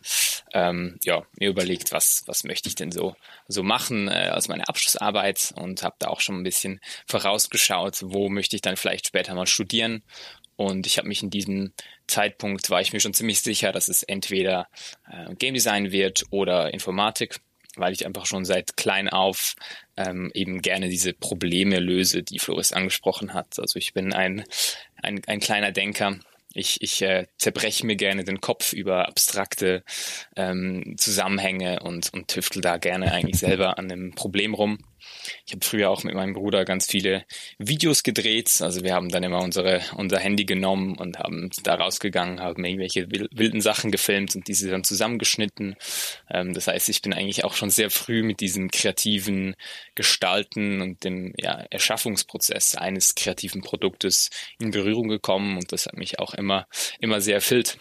[0.54, 3.16] ähm, ja, mir überlegt, was, was möchte ich denn so,
[3.48, 8.30] so machen äh, als meine Abschlussarbeit und habe da auch schon ein bisschen vorausgeschaut, wo
[8.30, 10.04] möchte ich dann vielleicht später mal studieren.
[10.56, 11.72] Und ich habe mich in diesem
[12.08, 14.68] Zeitpunkt, war ich mir schon ziemlich sicher, dass es entweder
[15.10, 17.40] äh, Game Design wird oder Informatik
[17.76, 19.56] weil ich einfach schon seit klein auf
[20.00, 23.60] ähm, eben gerne diese Probleme löse, die Floris angesprochen hat.
[23.60, 24.46] Also ich bin ein,
[25.04, 26.18] ein, ein kleiner Denker
[26.54, 29.84] Ich, ich äh, zerbreche mir gerne den Kopf über abstrakte
[30.36, 34.80] ähm, Zusammenhänge und, und tüftel da gerne eigentlich selber an dem Problem rum.
[35.46, 37.26] Ich habe früher auch mit meinem Bruder ganz viele
[37.58, 38.62] Videos gedreht.
[38.62, 43.10] Also wir haben dann immer unsere, unser Handy genommen und haben da rausgegangen, haben irgendwelche
[43.10, 45.76] wilden Sachen gefilmt und diese dann zusammengeschnitten.
[46.30, 49.56] Ähm, das heißt, ich bin eigentlich auch schon sehr früh mit diesem kreativen
[49.96, 56.20] Gestalten und dem ja, Erschaffungsprozess eines kreativen Produktes in Berührung gekommen und das hat mich
[56.20, 56.68] auch immer,
[57.00, 57.78] immer sehr erfüllt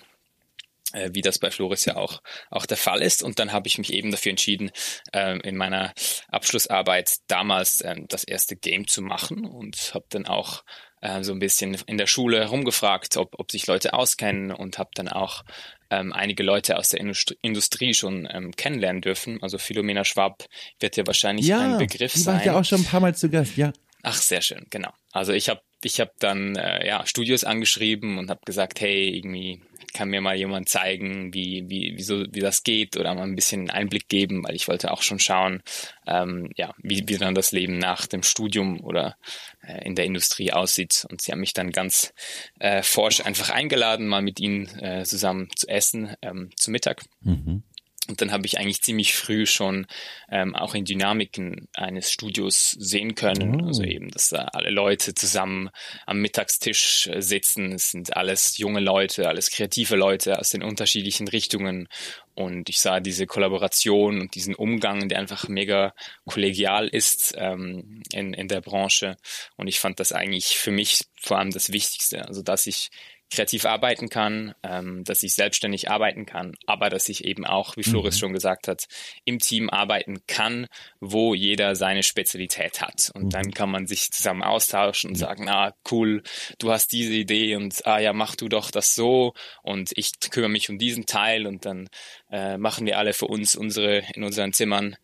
[0.92, 3.22] wie das bei Floris ja auch, auch der Fall ist.
[3.22, 4.70] Und dann habe ich mich eben dafür entschieden,
[5.12, 5.92] äh, in meiner
[6.28, 10.64] Abschlussarbeit damals äh, das erste Game zu machen und habe dann auch
[11.00, 14.90] äh, so ein bisschen in der Schule herumgefragt, ob, ob sich Leute auskennen und habe
[14.94, 15.44] dann auch
[15.90, 19.42] ähm, einige Leute aus der Industrie, Industrie schon ähm, kennenlernen dürfen.
[19.42, 20.44] Also Philomena Schwab
[20.80, 22.40] wird ja wahrscheinlich ja, ein Begriff die sein.
[22.40, 23.72] Ja, ja auch schon ein paar Mal zu Gast, ja.
[24.02, 24.92] Ach, sehr schön, genau.
[25.12, 29.62] Also ich habe ich hab dann äh, ja Studios angeschrieben und habe gesagt, hey, irgendwie
[29.92, 33.34] kann mir mal jemand zeigen, wie, wie, wie, so, wie das geht oder mal ein
[33.34, 35.62] bisschen Einblick geben, weil ich wollte auch schon schauen,
[36.06, 39.16] ähm, ja, wie, wie dann das Leben nach dem Studium oder
[39.62, 41.06] äh, in der Industrie aussieht.
[41.10, 42.12] Und sie haben mich dann ganz
[42.58, 47.04] äh, forsch einfach eingeladen, mal mit ihnen äh, zusammen zu essen ähm, zu Mittag.
[47.20, 47.62] Mhm.
[48.08, 49.86] Und dann habe ich eigentlich ziemlich früh schon
[50.30, 53.60] ähm, auch in Dynamiken eines Studios sehen können.
[53.60, 53.66] Oh.
[53.66, 55.68] Also eben, dass da alle Leute zusammen
[56.06, 57.72] am Mittagstisch äh, sitzen.
[57.72, 61.88] Es sind alles junge Leute, alles kreative Leute aus den unterschiedlichen Richtungen.
[62.34, 65.92] Und ich sah diese Kollaboration und diesen Umgang, der einfach mega
[66.24, 69.16] kollegial ist ähm, in, in der Branche.
[69.56, 72.26] Und ich fand das eigentlich für mich vor allem das Wichtigste.
[72.26, 72.90] Also, dass ich
[73.30, 77.82] kreativ arbeiten kann, ähm, dass ich selbstständig arbeiten kann, aber dass ich eben auch, wie
[77.82, 78.18] Floris mhm.
[78.18, 78.86] schon gesagt hat,
[79.24, 80.66] im Team arbeiten kann,
[81.00, 83.10] wo jeder seine Spezialität hat.
[83.14, 83.30] Und mhm.
[83.30, 85.20] dann kann man sich zusammen austauschen und mhm.
[85.20, 86.22] sagen, ah, cool,
[86.58, 90.50] du hast diese Idee und ah ja, mach du doch das so und ich kümmere
[90.50, 91.88] mich um diesen Teil und dann
[92.30, 94.96] äh, machen wir alle für uns unsere in unseren Zimmern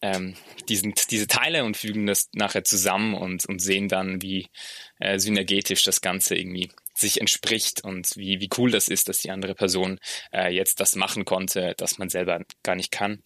[0.00, 0.34] ähm,
[0.68, 4.48] diesen, diese Teile und fügen das nachher zusammen und, und sehen dann, wie
[5.00, 9.30] äh, synergetisch das Ganze irgendwie sich entspricht und wie, wie cool das ist, dass die
[9.30, 9.98] andere Person
[10.32, 13.22] äh, jetzt das machen konnte, das man selber gar nicht kann.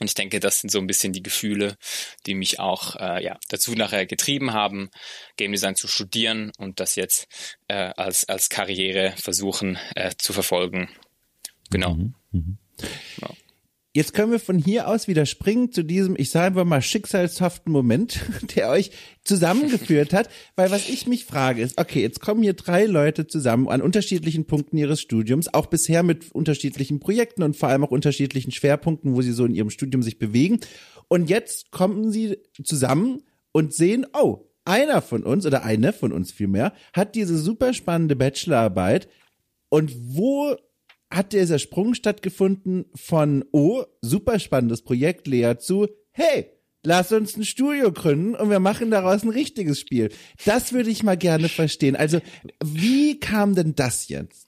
[0.00, 1.76] Und ich denke, das sind so ein bisschen die Gefühle,
[2.26, 4.90] die mich auch äh, ja, dazu nachher getrieben haben,
[5.36, 7.26] Game Design zu studieren und das jetzt
[7.66, 10.88] äh, als, als Karriere versuchen äh, zu verfolgen.
[11.70, 11.94] Genau.
[11.94, 12.14] Mhm.
[12.30, 12.58] Mhm.
[13.16, 13.36] genau.
[13.94, 17.72] Jetzt können wir von hier aus wieder springen zu diesem, ich sage einfach mal, schicksalshaften
[17.72, 18.20] Moment,
[18.54, 18.90] der euch
[19.24, 20.28] zusammengeführt hat.
[20.56, 24.46] Weil was ich mich frage ist, okay, jetzt kommen hier drei Leute zusammen an unterschiedlichen
[24.46, 29.22] Punkten ihres Studiums, auch bisher mit unterschiedlichen Projekten und vor allem auch unterschiedlichen Schwerpunkten, wo
[29.22, 30.60] sie so in ihrem Studium sich bewegen.
[31.08, 33.22] Und jetzt kommen sie zusammen
[33.52, 38.16] und sehen, oh, einer von uns oder eine von uns vielmehr hat diese super spannende
[38.16, 39.08] Bachelorarbeit
[39.70, 40.56] und wo
[41.10, 46.50] hat dieser Sprung stattgefunden von, oh, super spannendes Projekt, Lea, zu, hey,
[46.84, 50.10] lass uns ein Studio gründen und wir machen daraus ein richtiges Spiel.
[50.44, 51.96] Das würde ich mal gerne verstehen.
[51.96, 52.20] Also,
[52.62, 54.47] wie kam denn das jetzt?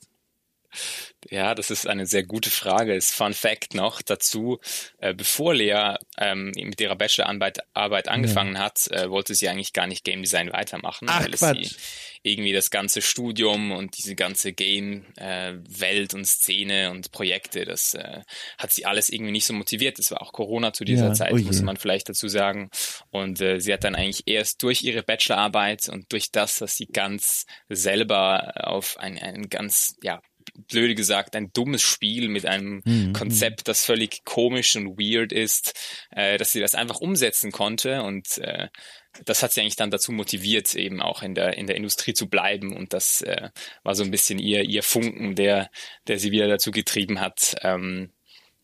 [1.28, 2.94] Ja, das ist eine sehr gute Frage.
[2.94, 4.58] Das Fun Fact noch dazu,
[4.98, 8.62] äh, bevor Lea ähm, mit ihrer Bachelorarbeit Arbeit angefangen ja.
[8.62, 11.64] hat, äh, wollte sie eigentlich gar nicht Game Design weitermachen, Ach, weil Quatsch.
[11.64, 11.76] sie
[12.22, 18.20] irgendwie das ganze Studium und diese ganze Game-Welt äh, und Szene und Projekte, das äh,
[18.58, 19.98] hat sie alles irgendwie nicht so motiviert.
[19.98, 22.70] Das war auch Corona zu dieser ja, Zeit, oh muss man vielleicht dazu sagen.
[23.10, 26.86] Und äh, sie hat dann eigentlich erst durch ihre Bachelorarbeit und durch das, dass sie
[26.86, 30.20] ganz selber auf ein, ein ganz, ja,
[30.54, 33.12] blöde gesagt, ein dummes Spiel mit einem mhm.
[33.12, 35.74] Konzept, das völlig komisch und weird ist,
[36.10, 38.68] äh, dass sie das einfach umsetzen konnte und äh,
[39.24, 42.28] das hat sie eigentlich dann dazu motiviert, eben auch in der, in der Industrie zu
[42.28, 42.76] bleiben.
[42.76, 43.50] Und das äh,
[43.82, 45.70] war so ein bisschen ihr, ihr Funken, der,
[46.06, 48.12] der sie wieder dazu getrieben hat, ähm,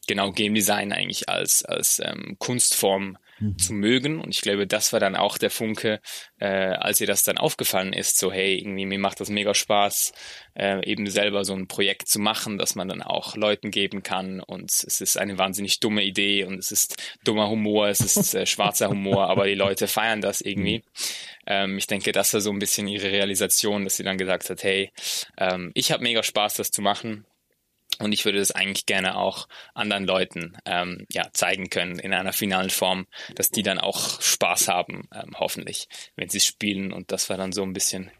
[0.07, 3.59] genau Game Design eigentlich als, als ähm, Kunstform mhm.
[3.59, 4.21] zu mögen.
[4.21, 6.01] Und ich glaube, das war dann auch der Funke,
[6.39, 10.13] äh, als ihr das dann aufgefallen ist, so hey, irgendwie mir macht das mega Spaß,
[10.55, 14.41] äh, eben selber so ein Projekt zu machen, das man dann auch Leuten geben kann.
[14.41, 18.47] Und es ist eine wahnsinnig dumme Idee und es ist dummer Humor, es ist äh,
[18.47, 20.79] schwarzer Humor, aber die Leute feiern das irgendwie.
[20.79, 20.83] Mhm.
[21.47, 24.63] Ähm, ich denke, das war so ein bisschen ihre Realisation, dass sie dann gesagt hat,
[24.63, 24.91] hey,
[25.39, 27.25] ähm, ich habe mega Spaß, das zu machen
[27.99, 32.33] und ich würde das eigentlich gerne auch anderen Leuten ähm, ja, zeigen können in einer
[32.33, 36.93] finalen Form, dass die dann auch Spaß haben, ähm, hoffentlich, wenn sie spielen.
[36.93, 38.11] Und das war dann so ein bisschen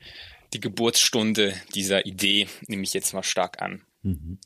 [0.53, 3.85] die Geburtsstunde dieser Idee, nehme ich jetzt mal stark an.
[4.03, 4.39] Mhm.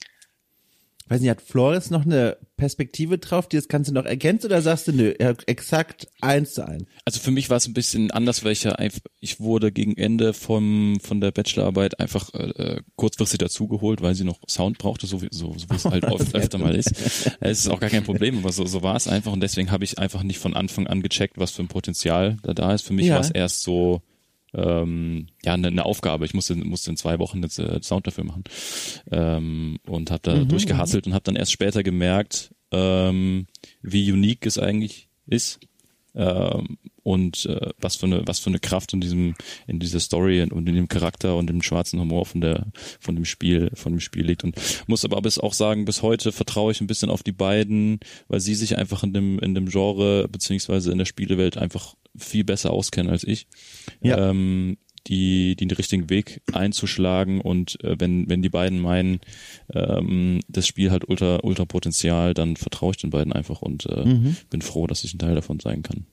[1.11, 4.87] Weiß nicht, hat Flores noch eine Perspektive drauf, die das Ganze noch ergänzt oder sagst
[4.87, 5.13] du, nö,
[5.47, 6.85] exakt eins zu eins?
[7.05, 9.97] Also für mich war es ein bisschen anders, weil ich ja einfach, ich wurde gegen
[9.97, 15.21] Ende vom, von der Bachelorarbeit einfach äh, kurzfristig dazugeholt, weil sie noch Sound brauchte, so
[15.21, 16.93] wie, so, so wie es halt oft, öfter mal ist.
[17.41, 19.83] Es ist auch gar kein Problem, aber so, so war es einfach und deswegen habe
[19.83, 22.87] ich einfach nicht von Anfang an gecheckt, was für ein Potenzial da da ist.
[22.87, 23.15] Für mich ja.
[23.15, 24.03] war es erst so,
[24.55, 26.25] ähm, ja eine, eine Aufgabe.
[26.25, 28.45] Ich musste musste in zwei Wochen jetzt äh, Sound dafür machen
[29.11, 33.47] ähm, und habe da mhm, durchgehasselt und habe dann erst später gemerkt, ähm,
[33.83, 35.61] wie unique es eigentlich ist
[36.15, 39.35] ähm, und äh, was für eine was für eine Kraft in diesem
[39.67, 42.67] in dieser Story und in dem Charakter und dem schwarzen Humor von der
[43.01, 46.33] von dem Spiel von dem Spiel liegt und muss aber bis auch sagen bis heute
[46.33, 49.67] vertraue ich ein bisschen auf die beiden weil sie sich einfach in dem in dem
[49.67, 53.47] Genre beziehungsweise in der Spielewelt einfach viel besser auskennen als ich,
[54.01, 54.31] ja.
[54.31, 59.21] ähm, die, die den richtigen Weg einzuschlagen und äh, wenn, wenn die beiden meinen,
[59.73, 64.05] ähm, das Spiel hat ultra, ultra Potenzial, dann vertraue ich den beiden einfach und äh,
[64.05, 64.37] mhm.
[64.51, 66.07] bin froh, dass ich ein Teil davon sein kann.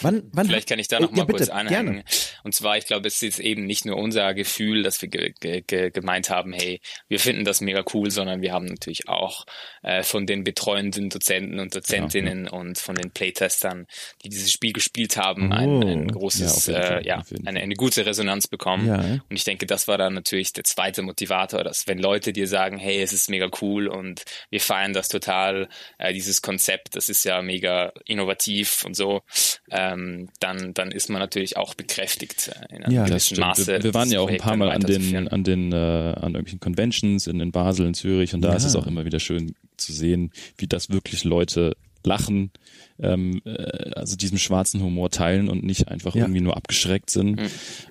[0.00, 1.86] Wann, wann Vielleicht kann ich da noch oh, mal ja, kurz anhängen.
[1.86, 2.04] Gerne.
[2.44, 5.90] Und zwar, ich glaube, es ist eben nicht nur unser Gefühl, dass wir ge ge
[5.90, 9.46] gemeint haben, hey, wir finden das mega cool, sondern wir haben natürlich auch
[9.82, 12.58] äh, von den betreuenden Dozenten und Dozentinnen ja, ja.
[12.58, 13.86] und von den Playtestern,
[14.22, 18.04] die dieses Spiel gespielt haben, oh, ein, ein, großes, ja, äh, ja eine, eine gute
[18.04, 19.22] Resonanz bekommen.
[19.28, 22.78] Und ich denke, das war dann natürlich der zweite Motivator, dass wenn Leute dir sagen,
[22.78, 27.24] hey, es ist mega cool und wir feiern das total, äh, dieses Konzept, das ist
[27.24, 29.22] ja mega innovativ und so.
[29.68, 33.66] Äh, ähm, dann, dann ist man natürlich auch bekräftigt äh, in einem ja, gewissen Maße.
[33.66, 36.60] Wir, wir waren ja auch ein paar Mal an den, an den, äh, an irgendwelchen
[36.60, 38.56] Conventions in, in Basel, in Zürich und da ja.
[38.56, 42.50] ist es auch immer wieder schön zu sehen, wie das wirklich Leute lachen,
[42.98, 46.22] ähm, äh, also diesem schwarzen Humor teilen und nicht einfach ja.
[46.22, 47.40] irgendwie nur abgeschreckt sind.
[47.40, 47.48] Mhm.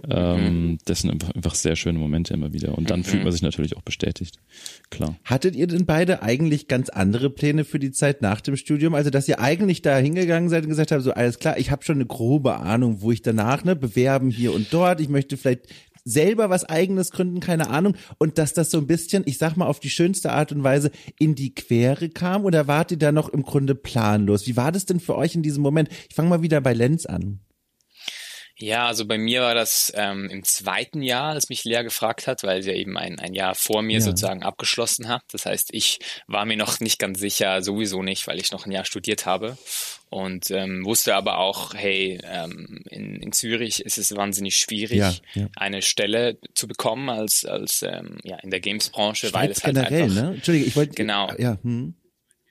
[0.09, 0.77] Ähm, mhm.
[0.85, 2.77] das sind einfach, einfach sehr schöne Momente immer wieder.
[2.77, 3.03] Und dann mhm.
[3.03, 4.39] fühlt man sich natürlich auch bestätigt.
[4.89, 5.15] Klar.
[5.23, 8.95] Hattet ihr denn beide eigentlich ganz andere Pläne für die Zeit nach dem Studium?
[8.95, 11.83] Also, dass ihr eigentlich da hingegangen seid und gesagt habt, so alles klar, ich habe
[11.83, 15.01] schon eine grobe Ahnung, wo ich danach ne bewerben hier und dort.
[15.01, 15.67] Ich möchte vielleicht
[16.05, 17.95] selber was eigenes gründen, keine Ahnung.
[18.19, 20.91] Und dass das so ein bisschen, ich sag mal, auf die schönste Art und Weise
[21.19, 24.47] in die Quere kam oder wart ihr da noch im Grunde planlos?
[24.47, 25.89] Wie war das denn für euch in diesem Moment?
[26.09, 27.39] Ich fange mal wieder bei Lenz an.
[28.57, 32.43] Ja, also bei mir war das ähm, im zweiten Jahr, als mich Lea gefragt hat,
[32.43, 34.01] weil sie ja eben ein, ein Jahr vor mir ja.
[34.01, 35.23] sozusagen abgeschlossen hat.
[35.31, 38.71] Das heißt, ich war mir noch nicht ganz sicher, sowieso nicht, weil ich noch ein
[38.71, 39.57] Jahr studiert habe
[40.09, 45.13] und ähm, wusste aber auch, hey, ähm, in, in Zürich ist es wahnsinnig schwierig, ja,
[45.33, 45.49] ja.
[45.57, 50.03] eine Stelle zu bekommen als als ähm, ja in der Games-Branche, weil es halt generell,
[50.03, 50.35] einfach, ne?
[50.35, 51.57] Entschuldige, ich wollte genau ja.
[51.61, 51.95] Hm.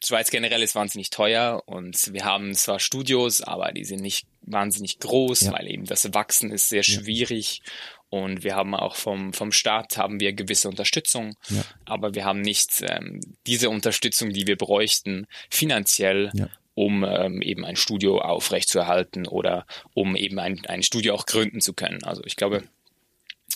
[0.06, 4.98] Schweiz generell ist wahnsinnig teuer und wir haben zwar Studios, aber die sind nicht wahnsinnig
[4.98, 5.52] groß, ja.
[5.52, 7.60] weil eben das Wachsen ist sehr schwierig.
[7.64, 7.72] Ja.
[8.10, 11.64] Und wir haben auch vom, vom Staat haben wir gewisse Unterstützung, ja.
[11.84, 16.30] aber wir haben nicht ähm, diese Unterstützung, die wir bräuchten, finanziell,
[16.74, 21.72] um ähm, eben ein Studio aufrechtzuerhalten oder um eben ein, ein Studio auch gründen zu
[21.72, 22.04] können.
[22.04, 22.62] Also ich glaube,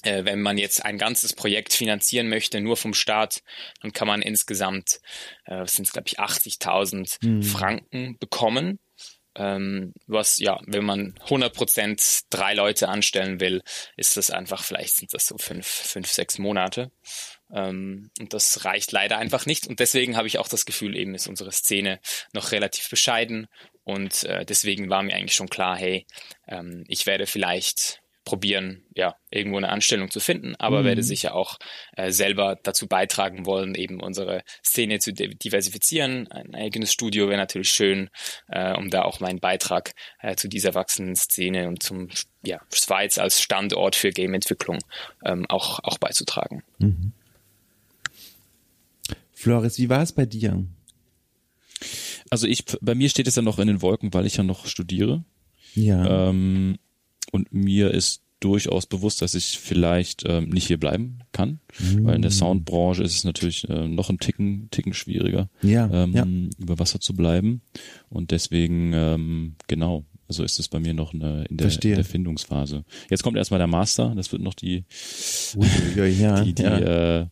[0.09, 3.43] äh, wenn man jetzt ein ganzes Projekt finanzieren möchte, nur vom Staat,
[3.83, 5.01] dann kann man insgesamt,
[5.45, 7.43] äh, sind es glaube ich 80.000 mhm.
[7.43, 8.79] Franken bekommen.
[9.37, 13.63] Ähm, was ja, wenn man 100 Prozent drei Leute anstellen will,
[13.97, 16.91] ist das einfach, vielleicht sind das so fünf, fünf, sechs Monate.
[17.53, 19.69] Ähm, und das reicht leider einfach nicht.
[19.69, 22.01] Und deswegen habe ich auch das Gefühl, eben ist unsere Szene
[22.33, 23.47] noch relativ bescheiden.
[23.85, 26.07] Und äh, deswegen war mir eigentlich schon klar, hey,
[26.49, 30.85] ähm, ich werde vielleicht probieren, ja, irgendwo eine Anstellung zu finden, aber mhm.
[30.85, 31.59] werde sicher auch
[31.97, 36.29] äh, selber dazu beitragen wollen, eben unsere Szene zu diversifizieren.
[36.31, 38.11] Ein eigenes Studio wäre natürlich schön,
[38.49, 42.11] äh, um da auch meinen Beitrag äh, zu dieser wachsenden Szene und zum
[42.43, 44.79] ja, Schweiz als Standort für Gameentwicklung
[45.25, 46.63] ähm, auch, auch beizutragen.
[46.79, 47.13] Mhm.
[49.33, 50.67] Floris, wie war es bei dir?
[52.29, 54.67] Also ich, bei mir steht es ja noch in den Wolken, weil ich ja noch
[54.67, 55.25] studiere.
[55.75, 56.29] Ja.
[56.29, 56.79] Ähm,
[57.33, 62.05] und mir ist durchaus bewusst, dass ich vielleicht ähm, nicht hier bleiben kann, mhm.
[62.05, 66.13] weil in der Soundbranche ist es natürlich äh, noch ein Ticken, Ticken schwieriger, ja, ähm,
[66.15, 66.27] ja.
[66.63, 67.63] über Wasser zu bleiben.
[68.09, 72.05] Und deswegen, ähm, genau, also ist es bei mir noch eine, in, der, in der
[72.05, 72.85] Findungsphase.
[73.11, 74.85] Jetzt kommt erstmal der Master, das wird noch die,
[75.97, 77.21] ja, die, die, ja.
[77.21, 77.27] äh,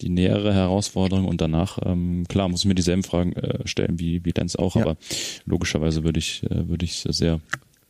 [0.00, 4.24] die nähere Herausforderung und danach, ähm, klar, muss ich mir dieselben Fragen äh, stellen wie,
[4.24, 4.82] wie Lenz auch, ja.
[4.82, 4.96] aber
[5.44, 7.40] logischerweise würde ich, äh, würde ich sehr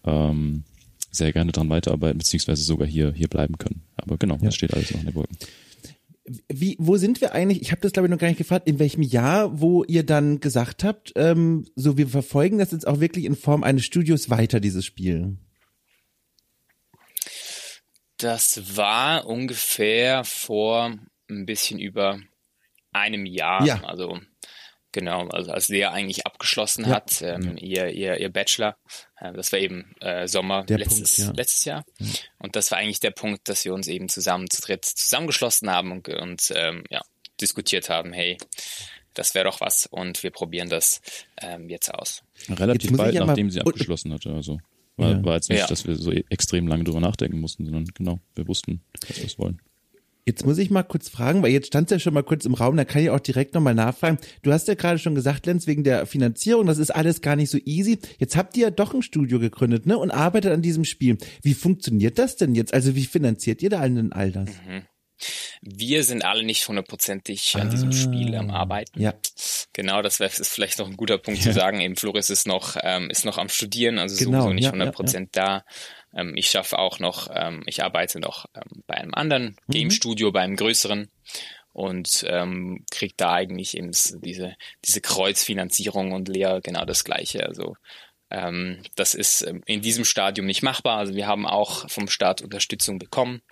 [0.05, 0.65] ähm,
[1.11, 3.83] sehr gerne dran weiterarbeiten, beziehungsweise sogar hier, hier bleiben können.
[3.97, 4.47] Aber genau, ja.
[4.47, 5.37] das steht alles noch in der Wolken.
[6.49, 7.63] Wie, wo sind wir eigentlich?
[7.63, 8.69] Ich habe das glaube ich noch gar nicht gefragt.
[8.69, 13.01] In welchem Jahr, wo ihr dann gesagt habt, ähm, so wir verfolgen das jetzt auch
[13.01, 15.39] wirklich in Form eines Studios weiter dieses Spiel?
[18.19, 20.99] Das war ungefähr vor
[21.31, 22.21] ein bisschen über
[22.93, 23.65] einem Jahr.
[23.65, 23.83] Ja.
[23.85, 24.19] Also
[24.93, 26.91] Genau, also als Lea eigentlich abgeschlossen Ja.
[26.97, 28.77] hat, ähm, ihr, ihr, ihr Bachelor,
[29.21, 31.33] äh, das war eben äh, Sommer Der letztes, Punkt, ja.
[31.37, 31.85] letztes Jahr.
[32.39, 35.93] Und das war eigentlich der Punkt, dass wir uns eben zusammen zu dritt zusammengeschlossen haben
[35.93, 37.03] und, und ähm, ja,
[37.41, 38.39] diskutiert haben, hey,
[39.15, 41.01] das wäre doch was und wir probieren das
[41.43, 42.23] ähm, jetzt aus.
[42.49, 44.31] Relativ Jetzt bald, ja nachdem sie abgeschlossen hatte.
[44.33, 44.59] Also
[44.97, 45.25] war, Ja.
[45.25, 45.67] war jetzt nicht, Ja.
[45.67, 49.39] dass wir so extrem lange drüber nachdenken mussten, sondern genau, wir wussten, dass wir es
[49.39, 49.61] wollen.
[50.29, 52.77] Jetzt muss ich mal kurz fragen, weil jetzt stand ja schon mal kurz im Raum,
[52.77, 54.19] da kann ich auch direkt nochmal nachfragen.
[54.43, 57.49] Du hast ja gerade schon gesagt, Lenz, wegen der Finanzierung, das ist alles gar nicht
[57.49, 57.99] so easy.
[58.19, 61.17] Jetzt habt ihr ja doch ein Studio gegründet, ne, und arbeitet an diesem Spiel.
[61.41, 62.75] Wie funktioniert das denn jetzt?
[62.75, 64.51] Also wie finanziert ihr da allen all das?
[65.63, 68.99] Wir sind alle nicht hundertprozentig an diesem Spiel am Arbeiten.
[68.99, 69.03] Ah.
[69.03, 69.15] Ja.
[69.73, 71.81] Genau, das wäre ist vielleicht noch ein guter Punkt zu sagen.
[71.81, 74.95] Eben Floris ist noch ähm, ist noch am Studieren, also Genau, sowieso nicht ja, 100
[74.95, 75.65] Prozent da.
[76.15, 79.73] Ähm, ich schaffe auch noch, ähm, ich arbeite noch ähm, bei einem anderen Mhm.
[79.73, 81.11] Game Studio, bei einem größeren
[81.73, 87.47] und ähm, kriege da eigentlich eben diese diese Kreuzfinanzierung und Lea genau das Gleiche.
[87.47, 87.77] Also
[88.31, 90.99] ähm, das ist ähm, in diesem Stadium nicht machbar.
[90.99, 93.43] Also wir haben auch vom Staat Unterstützung bekommen.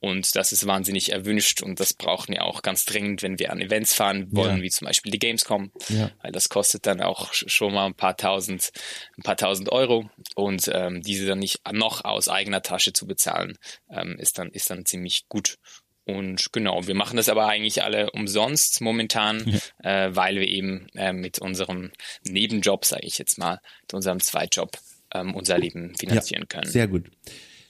[0.00, 3.60] Und das ist wahnsinnig erwünscht und das brauchen wir auch ganz dringend, wenn wir an
[3.60, 4.62] Events fahren wollen, Ja.
[4.62, 5.72] wie zum Beispiel die Gamescom.
[5.88, 6.12] Ja.
[6.22, 8.70] Weil das kostet dann auch sch- schon mal ein paar tausend,
[9.16, 10.08] ein paar tausend Euro.
[10.36, 13.58] Und ähm, diese dann nicht noch aus eigener Tasche zu bezahlen,
[13.90, 15.56] ähm, ist dann, ist dann ziemlich gut.
[16.04, 21.12] Und genau, wir machen das aber eigentlich alle umsonst momentan, äh, weil wir eben äh,
[21.12, 21.90] mit unserem
[22.22, 24.70] Nebenjob, sage ich jetzt mal, mit unserem Zweitjob
[25.12, 26.70] ähm, unser Leben finanzieren können.
[26.70, 27.10] Sehr gut.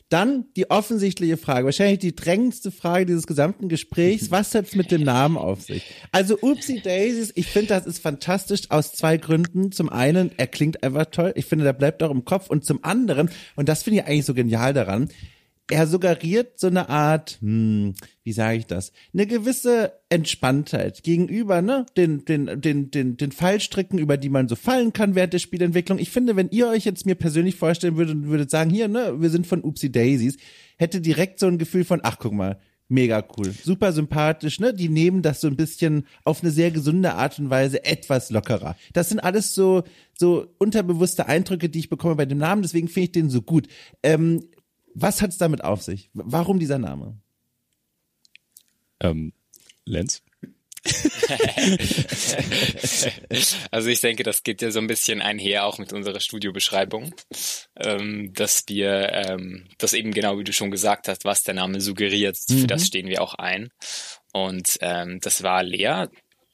[0.09, 4.31] Dann die offensichtliche Frage, wahrscheinlich die drängendste Frage dieses gesamten Gesprächs.
[4.31, 5.85] Was hat's mit dem Namen auf sich?
[6.13, 9.71] Also Oopsie Daisies, ich finde, das ist fantastisch aus zwei Gründen.
[9.71, 11.33] Zum einen, er klingt einfach toll.
[11.37, 12.49] Ich finde, der bleibt auch im Kopf.
[12.49, 15.11] Und zum anderen, und das finde ich eigentlich so genial daran,
[15.71, 21.87] er suggeriert so eine Art, hm, wie sage ich das, eine gewisse Entspanntheit gegenüber ne,
[21.97, 25.99] den, den, den, den, den Fallstricken, über die man so fallen kann während der Spielentwicklung.
[25.99, 29.21] Ich finde, wenn ihr euch jetzt mir persönlich vorstellen würdet und würdet sagen, hier, ne,
[29.21, 30.37] wir sind von Oopsie Daisies,
[30.77, 34.73] hätte direkt so ein Gefühl von, ach guck mal, mega cool, super sympathisch, ne?
[34.73, 38.77] Die nehmen das so ein bisschen auf eine sehr gesunde Art und Weise etwas lockerer.
[38.95, 39.85] Das sind alles so
[40.19, 42.63] so unterbewusste Eindrücke, die ich bekomme bei dem Namen.
[42.63, 43.69] Deswegen finde ich den so gut.
[44.03, 44.43] Ähm,
[45.01, 46.11] was hat's damit auf sich?
[46.13, 47.19] Warum dieser Name?
[49.01, 49.33] Ähm,
[49.85, 50.23] Lenz?
[53.71, 57.15] Also ich denke, das geht ja so ein bisschen einher auch mit unserer Studiobeschreibung,
[57.77, 61.81] ähm, dass wir ähm, das eben genau wie du schon gesagt hast, was der Name
[61.81, 63.71] suggeriert, für das stehen wir auch ein.
[64.33, 66.07] Und ähm, das war Lea,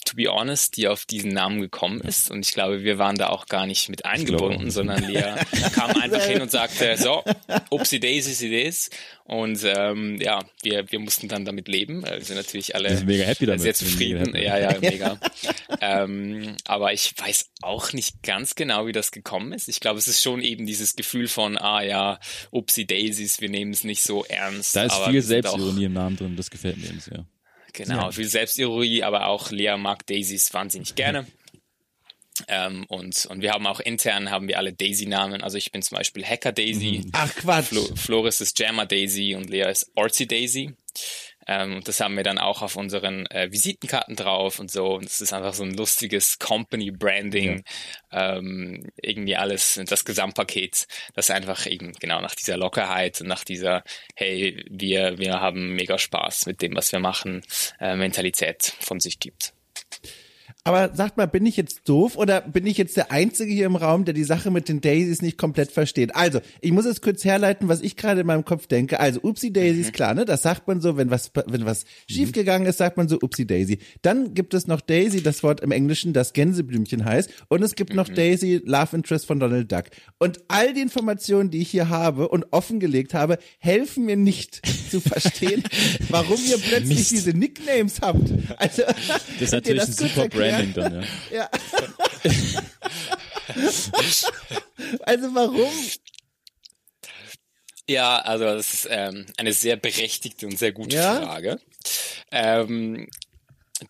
[0.04, 2.30] to be honest, die auf diesen Namen gekommen ist.
[2.30, 5.34] Und ich glaube, wir waren da auch gar nicht mit eingebunden, sondern Lea
[5.74, 7.22] kam einfach hin und sagte, so,
[7.70, 8.90] upsie daisies it is.
[9.24, 12.04] Und ähm, ja, wir, wir mussten dann damit leben.
[12.04, 13.62] Äh, Wir sind natürlich alle sind mega happy damit.
[13.62, 14.34] sehr zufrieden.
[14.34, 14.44] happy.
[14.44, 15.18] Ja, ja, mega.
[15.80, 19.68] ähm, aber ich weiß auch nicht ganz genau, wie das gekommen ist.
[19.68, 23.72] Ich glaube, es ist schon eben dieses Gefühl von, ah ja, upsie daisies, wir nehmen
[23.72, 24.76] es nicht so ernst.
[24.76, 27.24] Da ist viel Selbstironie im Namen drin, das gefällt mir eben sehr.
[27.74, 31.26] Genau, viel Selbstironie, aber auch Lea mag Daisies wahnsinnig gerne.
[32.48, 35.42] Ähm, und, und wir haben auch intern haben wir alle Daisy-Namen.
[35.42, 37.66] Also ich bin zum Beispiel Hacker Daisy, Ach Quatsch.
[37.66, 40.74] Flo Floris ist Jammer Daisy und Lea ist Ortsy Daisy.
[41.46, 44.94] Ähm, und das haben wir dann auch auf unseren äh, Visitenkarten drauf und so.
[44.94, 47.64] Und es ist einfach so ein lustiges Company-Branding.
[48.12, 53.82] Ähm, irgendwie alles, das Gesamtpaket, das einfach eben genau nach dieser Lockerheit und nach dieser,
[54.14, 57.42] hey, wir, wir haben mega Spaß mit dem, was wir machen,
[57.80, 59.53] äh, Mentalität von sich gibt.
[60.66, 63.76] Aber sagt mal, bin ich jetzt doof oder bin ich jetzt der Einzige hier im
[63.76, 66.16] Raum, der die Sache mit den Daisies nicht komplett versteht?
[66.16, 68.98] Also, ich muss es kurz herleiten, was ich gerade in meinem Kopf denke.
[68.98, 70.24] Also, Upsi Daisies, klar, ne?
[70.24, 73.78] Das sagt man so, wenn was, wenn was schiefgegangen ist, sagt man so Upsi Daisy.
[74.00, 77.28] Dann gibt es noch Daisy, das Wort im Englischen, das Gänseblümchen heißt.
[77.48, 79.84] Und es gibt noch Daisy, Love Interest von Donald Duck.
[80.18, 85.02] Und all die Informationen, die ich hier habe und offengelegt habe, helfen mir nicht zu
[85.02, 85.62] verstehen,
[86.08, 87.10] warum ihr plötzlich Mist.
[87.10, 88.30] diese Nicknames habt.
[88.56, 88.82] Also,
[89.38, 91.50] Das ist natürlich ein super Branding dann, ja.
[91.50, 91.50] ja.
[95.00, 95.72] also warum?
[97.88, 101.20] Ja, also das ist ähm, eine sehr berechtigte und sehr gute Ja?
[101.20, 101.60] Frage,
[102.30, 103.08] ähm,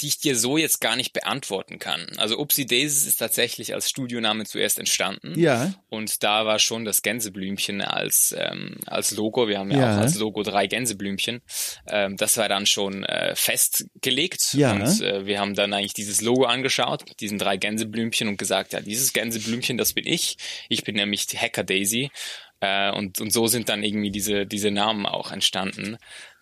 [0.01, 2.07] die ich dir so jetzt gar nicht beantworten kann.
[2.17, 5.39] Also Upsi Daisies ist tatsächlich als Studioname zuerst entstanden.
[5.39, 5.75] Ja.
[5.91, 9.47] Und da war schon das Gänseblümchen als, ähm, als Logo.
[9.47, 9.97] Wir haben ja, Ja.
[9.97, 11.43] auch als Logo drei Gänseblümchen.
[11.87, 14.55] Ähm, das war dann schon äh, festgelegt.
[14.55, 14.73] Ja.
[14.73, 18.73] Und äh, wir haben dann eigentlich dieses Logo angeschaut mit diesen drei Gänseblümchen und gesagt,
[18.73, 20.39] ja, dieses Gänseblümchen, das bin ich.
[20.71, 22.11] Ich bin nämlich die Hacker Daisy.
[22.61, 25.99] Äh, und, und so sind dann irgendwie diese, diese Namen auch entstanden.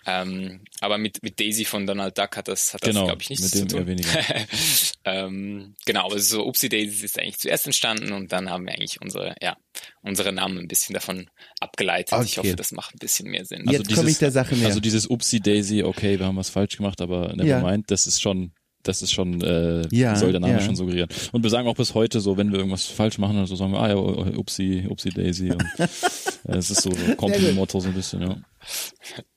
[0.07, 3.31] Ähm, aber mit, mit Daisy von Donald Duck hat das, hat genau, das glaube ich,
[3.31, 3.79] nichts mit dem zu tun.
[3.81, 4.47] Eher weniger.
[5.05, 9.01] ähm, genau, also so Upsi Daisy ist eigentlich zuerst entstanden und dann haben wir eigentlich
[9.01, 9.57] unsere, ja,
[10.03, 11.29] unsere Namen ein bisschen davon
[11.61, 12.13] abgeleitet.
[12.13, 12.25] Okay.
[12.25, 13.65] Ich hoffe, das macht ein bisschen mehr Sinn.
[13.69, 14.67] Jetzt komme ich der Sache näher.
[14.67, 17.61] Also dieses Upsi Daisy, okay, wir haben was falsch gemacht, aber never Ja.
[17.61, 20.61] mind, das ist schon, das ist schon, äh, Ja, soll der Name ja.
[20.61, 21.09] schon suggerieren.
[21.33, 23.73] Und wir sagen auch bis heute so, wenn wir irgendwas falsch machen, oder so sagen
[23.73, 25.51] wir, ah ja, Upsi, Upsi Daisy.
[25.53, 28.37] Und, äh, es ist so, so Kombi-Motto so ein bisschen, ja.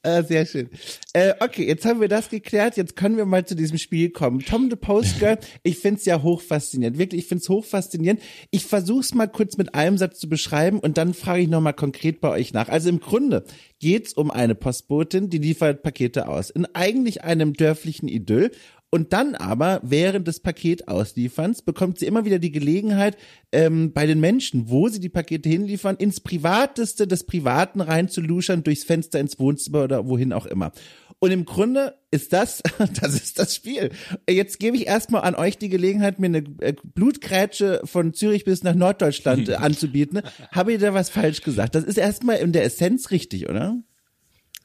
[0.03, 0.69] Äh, sehr schön.
[1.13, 2.77] Äh, okay, jetzt haben wir das geklärt.
[2.77, 4.39] Jetzt können wir mal zu diesem Spiel kommen.
[4.39, 6.97] Tom the Post Girl, ich find's ja hochfaszinierend.
[6.97, 8.21] Wirklich, ich find's hochfaszinierend.
[8.51, 12.21] Ich versuch's mal kurz mit einem Satz zu beschreiben und dann frage ich nochmal konkret
[12.21, 12.69] bei euch nach.
[12.69, 13.45] Also im Grunde
[13.79, 16.49] geht's um eine Postbotin, die liefert Pakete aus.
[16.51, 18.51] In eigentlich einem dörflichen Idyll.
[18.95, 23.17] Und dann aber, während des Paketauslieferns, bekommt sie immer wieder die Gelegenheit,
[23.51, 28.85] ähm, bei den Menschen, wo sie die Pakete hinliefern, ins Privateste des Privaten reinzuluschern, durchs
[28.85, 30.71] Fenster ins Wohnzimmer oder wohin auch immer.
[31.19, 32.63] Und im Grunde ist das,
[33.01, 33.89] das ist das Spiel.
[34.29, 38.63] Jetzt gebe ich erstmal an euch die Gelegenheit, mir eine äh, Blutgrätsche von Zürich bis
[38.63, 40.21] nach Norddeutschland anzubieten.
[40.53, 41.75] Habe ich da was falsch gesagt?
[41.75, 43.77] Das ist erstmal in der Essenz richtig, oder?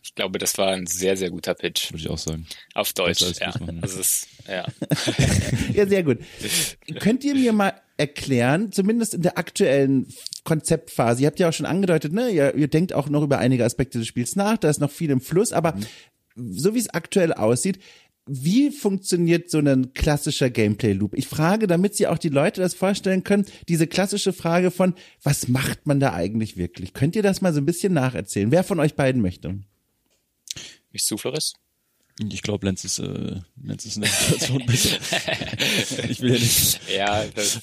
[0.02, 1.92] Ich glaube, das war ein sehr, sehr guter Pitch.
[1.92, 2.46] Würde ich auch sagen.
[2.74, 3.54] Auf Deutsch, als ja.
[3.58, 3.78] Ne?
[3.82, 4.66] Also es, ja.
[5.74, 6.18] Ja, sehr gut.
[7.00, 10.06] Könnt ihr mir mal erklären, zumindest in der aktuellen
[10.44, 13.64] Konzeptphase, ihr habt ja auch schon angedeutet, ne, ihr, ihr denkt auch noch über einige
[13.64, 15.74] Aspekte des Spiels nach, da ist noch viel im Fluss, aber
[16.34, 17.78] so wie es aktuell aussieht,
[18.26, 21.14] wie funktioniert so ein klassischer Gameplay-Loop?
[21.16, 25.48] Ich frage, damit sich auch die Leute das vorstellen können, diese klassische Frage von, was
[25.48, 26.92] macht man da eigentlich wirklich?
[26.94, 28.50] Könnt ihr das mal so ein bisschen nacherzählen?
[28.50, 29.58] Wer von euch beiden möchte?
[30.92, 31.54] Mich du, Floris?
[32.28, 34.98] Ich glaube, Lenz ist, äh, Lenz ist in der Situation besser.
[36.10, 36.80] ich will ja nicht.
[36.94, 37.60] Ja, das,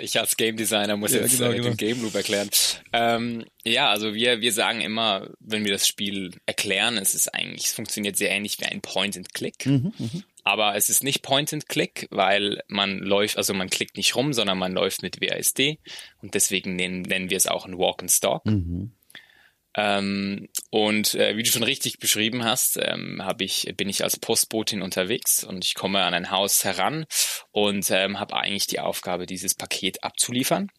[0.00, 1.68] ich als Game Designer muss Ja, jetzt genau, äh, genau.
[1.70, 2.48] den Game Loop erklären.
[2.92, 7.64] Ähm, ja, also wir, wir sagen immer, wenn wir das Spiel erklären, es ist eigentlich,
[7.64, 9.66] es funktioniert sehr ähnlich wie ein Point and Click.
[10.44, 14.32] Aber es ist nicht Point and Click, weil man läuft, also man klickt nicht rum,
[14.32, 15.80] sondern man läuft mit WASD
[16.22, 18.44] und deswegen nennen, nennen wir es auch ein Walk and Stalk.
[19.76, 24.18] Ähm, und äh, wie du schon richtig beschrieben hast, ähm, hab ich, bin ich als
[24.18, 27.04] Postbotin unterwegs und ich komme an ein Haus heran
[27.52, 30.70] und ähm, habe eigentlich die Aufgabe, dieses Paket abzuliefern.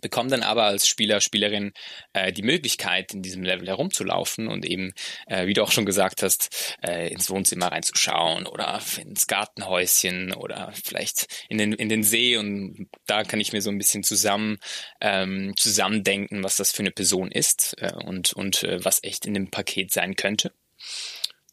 [0.00, 1.72] Bekomme dann aber als Spieler, Spielerin
[2.12, 4.92] äh, die Möglichkeit, in diesem Level herumzulaufen und eben,
[5.26, 10.72] äh, wie du auch schon gesagt hast, äh, ins Wohnzimmer reinzuschauen oder ins Gartenhäuschen oder
[10.84, 14.58] vielleicht in den, in den See und da kann ich mir so ein bisschen zusammen
[15.00, 19.34] ähm, zusammendenken, was das für eine Person ist äh, und, und äh, was echt in
[19.34, 20.52] dem Paket sein könnte.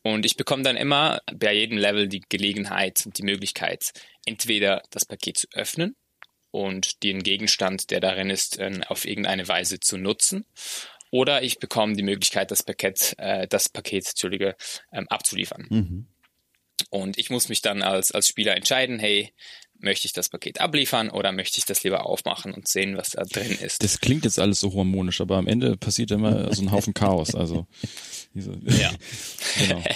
[0.02, 3.92] Und ich bekomme dann immer bei jedem Level die Gelegenheit und die Möglichkeit,
[4.26, 5.96] entweder das Paket zu öffnen
[6.52, 10.46] und den Gegenstand, der darin ist, äh, auf irgendeine Weise zu nutzen.
[11.12, 14.56] Oder ich bekomme die Möglichkeit, das Paket, äh, das Paket, Entschuldige,
[14.92, 15.68] ähm, abzuliefern.
[16.90, 19.34] Und ich muss mich dann als, als Spieler entscheiden, hey,
[19.80, 23.24] möchte ich das Paket abliefern oder möchte ich das lieber aufmachen und sehen, was da
[23.24, 23.84] drin ist.
[23.84, 27.36] Das klingt jetzt alles so harmonisch, aber am Ende passiert immer so ein Haufen Chaos.
[27.36, 27.66] Also
[28.34, 28.92] diese, Ja.
[29.58, 29.84] genau.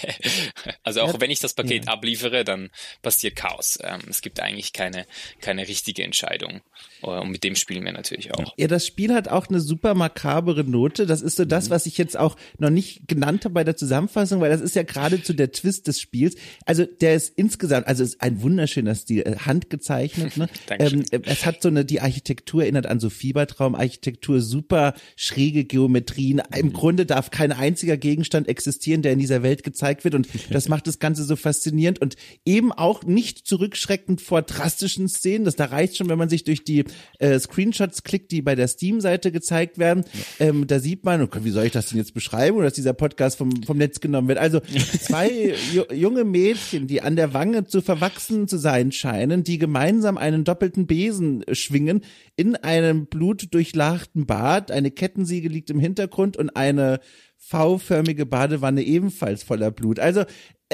[0.84, 2.70] Also auch wenn ich das Paket abliefere, dann
[3.02, 3.78] passiert Chaos.
[3.82, 5.06] Ähm, es gibt eigentlich keine,
[5.40, 6.62] keine richtige Entscheidung.
[7.04, 8.54] Äh, Und mit dem spielen wir natürlich auch.
[8.58, 11.06] Ja, das Spiel hat auch eine super makabere Note.
[11.06, 14.42] Das ist so das, was ich jetzt auch noch nicht genannt habe bei der Zusammenfassung,
[14.42, 16.36] weil das ist ja geradezu der Twist des Spiels.
[16.66, 20.34] Also der ist insgesamt, also ist ein wunderschöner Stil, äh, handgezeichnet.
[20.44, 20.48] Ne?
[20.80, 26.42] Ähm, es hat so eine, die Architektur erinnert an so Fiebertraumarchitektur, super schräge Geometrien.
[26.56, 30.70] Im Grunde darf kein einziger Gegenstand existieren, der in dieser Welt gezeigt wird und das
[30.70, 35.46] macht das Ganze so faszinierend und eben auch nicht zurückschreckend vor drastischen Szenen.
[35.46, 36.86] Das da reicht schon, wenn man sich durch die
[37.20, 40.06] äh, Screenshots klickt, die bei der Steam-Seite gezeigt werden.
[40.40, 42.94] Ähm, da sieht man, okay, wie soll ich das denn jetzt beschreiben, oder dass dieser
[42.94, 44.40] Podcast vom, vom Netz genommen wird.
[44.40, 44.60] Also
[45.02, 50.18] zwei ju junge Mädchen, die an der Wange zu verwachsen zu sein scheinen, die gemeinsam
[50.18, 52.02] einen doppelten Besen schwingen,
[52.36, 54.72] in einem blutdurchlachten Bad.
[54.72, 57.00] Eine Kettensiege liegt im Hintergrund und eine
[57.38, 60.00] V-förmige Badewanne ebenfalls voller Blut.
[60.00, 60.24] Also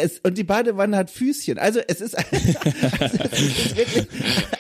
[0.02, 1.58] es, und die Badewanne hat Füßchen.
[1.58, 4.08] Also es ist, also es ist wirklich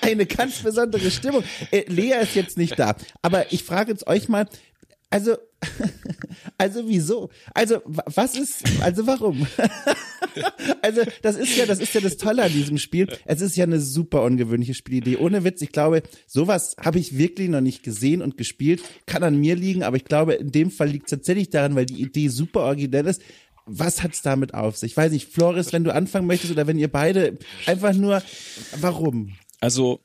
[0.01, 1.43] eine ganz besondere Stimmung.
[1.71, 2.95] Äh, Lea ist jetzt nicht da.
[3.21, 4.47] Aber ich frage jetzt euch mal,
[5.11, 5.37] also,
[6.59, 7.29] also wieso?
[7.55, 9.47] Also, wa- was ist, also warum?
[10.83, 13.07] also, das ist ja, das ist ja das Tolle an diesem Spiel.
[13.25, 15.17] Es ist ja eine super ungewöhnliche Spielidee.
[15.17, 18.83] Ohne Witz, ich glaube, sowas habe ich wirklich noch nicht gesehen und gespielt.
[19.07, 21.87] Kann an mir liegen, aber ich glaube, in dem Fall liegt es tatsächlich daran, weil
[21.87, 23.21] die Idee super originell ist.
[23.71, 24.91] Was hat's damit auf sich?
[24.91, 28.21] Ich weiß nicht, Floris, wenn du anfangen möchtest oder wenn ihr beide einfach nur,
[28.79, 29.35] warum?
[29.59, 30.01] Also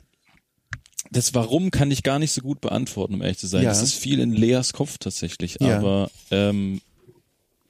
[1.10, 3.62] das Warum kann ich gar nicht so gut beantworten, um ehrlich zu sein.
[3.62, 3.68] Ja.
[3.68, 5.58] Das ist viel in Leas Kopf tatsächlich.
[5.60, 5.78] Ja.
[5.78, 6.80] Aber ähm,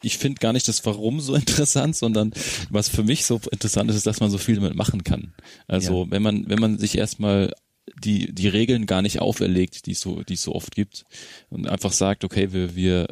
[0.03, 2.33] ich finde gar nicht das Warum so interessant, sondern
[2.71, 5.35] was für mich so interessant ist, ist, dass man so viel damit machen kann.
[5.67, 6.11] Also ja.
[6.11, 7.53] wenn man, wenn man sich erstmal
[8.03, 11.05] die, die Regeln gar nicht auferlegt, die es so, die es so oft gibt
[11.51, 13.09] und einfach sagt, okay, wir, wir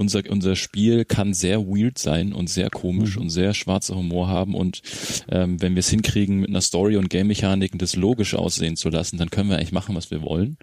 [0.00, 3.22] unser, unser Spiel kann sehr weird sein und sehr komisch mhm.
[3.22, 4.80] und sehr schwarzer Humor haben und
[5.28, 9.18] ähm, wenn wir es hinkriegen, mit einer Story und Game-Mechaniken das logisch aussehen zu lassen,
[9.18, 10.56] dann können wir eigentlich machen, was wir wollen.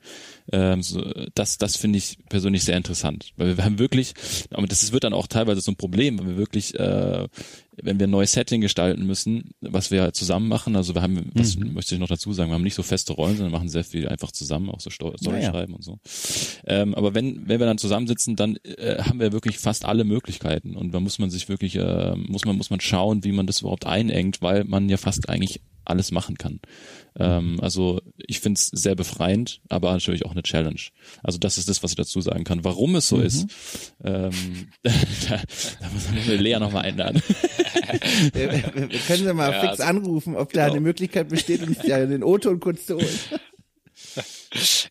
[0.51, 1.03] Ähm, so,
[1.35, 4.13] das das finde ich persönlich sehr interessant, weil wir haben wirklich,
[4.51, 7.27] aber das wird dann auch teilweise so ein Problem, weil wir wirklich äh,
[7.81, 11.57] wenn wir ein neues Setting gestalten müssen, was wir zusammen machen, also wir haben, was
[11.57, 11.73] mhm.
[11.73, 14.07] möchte ich noch dazu sagen, wir haben nicht so feste Rollen, sondern machen sehr viel
[14.07, 15.51] einfach zusammen, auch so Story naja.
[15.51, 15.99] schreiben und so.
[16.65, 20.75] Ähm, aber wenn, wenn wir dann zusammensitzen, dann äh, haben wir wirklich fast alle Möglichkeiten
[20.75, 23.61] und da muss man sich wirklich, äh, muss man, muss man schauen, wie man das
[23.61, 26.59] überhaupt einengt, weil man ja fast eigentlich alles machen kann.
[27.19, 30.79] Ähm, also ich finde es sehr befreiend, aber natürlich auch eine Challenge.
[31.23, 32.63] Also das ist das, was ich dazu sagen kann.
[32.63, 33.23] Warum es so mhm.
[33.23, 33.47] ist,
[34.03, 34.31] ähm,
[34.83, 34.91] da,
[35.79, 37.21] da muss man Lea nochmal einladen.
[38.33, 40.65] wir, wir, können sie mal ja, fix also, anrufen, ob genau.
[40.65, 43.07] da eine Möglichkeit besteht, uns ja den O-Ton kurz zu holen.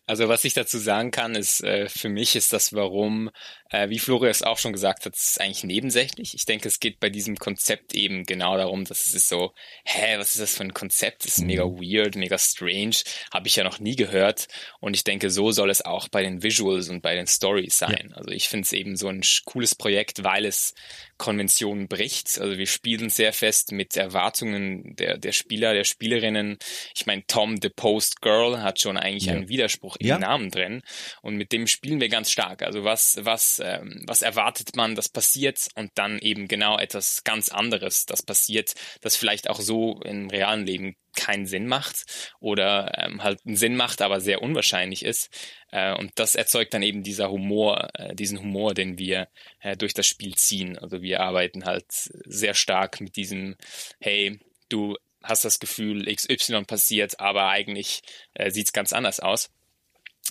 [0.05, 3.29] Also was ich dazu sagen kann, ist, äh, für mich ist das Warum,
[3.69, 6.33] äh, wie Florian es auch schon gesagt hat, ist eigentlich nebensächlich.
[6.33, 9.53] Ich denke, es geht bei diesem Konzept eben genau darum, dass es ist so,
[9.83, 11.25] hä, was ist das für ein Konzept?
[11.25, 11.79] Das ist mega mhm.
[11.79, 12.97] weird, mega strange,
[13.33, 14.47] habe ich ja noch nie gehört.
[14.79, 18.09] Und ich denke, so soll es auch bei den Visuals und bei den Stories sein.
[18.11, 18.17] Ja.
[18.17, 20.73] Also ich finde es eben so ein cooles Projekt, weil es
[21.17, 22.39] Konventionen bricht.
[22.39, 26.57] Also wir spielen sehr fest mit Erwartungen der, der Spieler, der Spielerinnen.
[26.95, 29.33] Ich meine, Tom the Post Girl hat schon eigentlich ja.
[29.47, 30.19] Einen Widerspruch im ja.
[30.19, 30.81] Namen drin.
[31.21, 32.61] Und mit dem spielen wir ganz stark.
[32.63, 37.49] Also was, was, ähm, was erwartet man, das passiert und dann eben genau etwas ganz
[37.49, 42.05] anderes, das passiert, das vielleicht auch so im realen Leben keinen Sinn macht
[42.39, 45.29] oder ähm, halt einen Sinn macht, aber sehr unwahrscheinlich ist.
[45.71, 49.27] Äh, und das erzeugt dann eben dieser Humor, äh, diesen Humor, den wir
[49.59, 50.77] äh, durch das Spiel ziehen.
[50.77, 53.55] Also wir arbeiten halt sehr stark mit diesem,
[53.99, 54.39] hey,
[54.69, 54.95] du
[55.27, 58.01] hast das Gefühl, XY passiert, aber eigentlich
[58.33, 59.49] äh, sieht es ganz anders aus.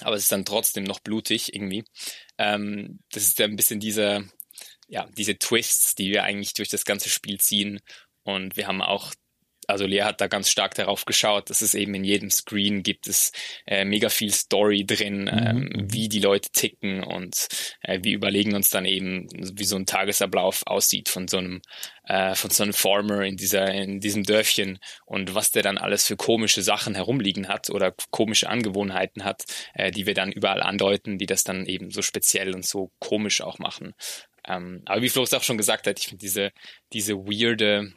[0.01, 1.84] Aber es ist dann trotzdem noch blutig irgendwie.
[2.38, 4.28] Ähm, das ist ein bisschen diese,
[4.88, 7.80] ja, diese Twists, die wir eigentlich durch das ganze Spiel ziehen.
[8.22, 9.14] Und wir haben auch
[9.67, 13.09] also Lea hat da ganz stark darauf geschaut, dass es eben in jedem Screen gibt
[13.09, 13.33] es
[13.67, 15.93] äh, mega viel Story drin, mhm, ähm, mhm.
[15.93, 17.49] wie die Leute ticken und
[17.83, 21.62] äh, wir überlegen uns dann eben, wie so ein Tagesablauf aussieht von so einem
[22.05, 26.07] äh, von so einem Farmer in dieser in diesem Dörfchen und was der dann alles
[26.07, 29.45] für komische Sachen herumliegen hat oder komische Angewohnheiten hat,
[29.75, 33.41] äh, die wir dann überall andeuten, die das dann eben so speziell und so komisch
[33.41, 33.95] auch machen.
[34.47, 36.53] Ähm, aber wie Flo es auch schon gesagt hat, ich finde diese
[36.93, 37.93] diese weirde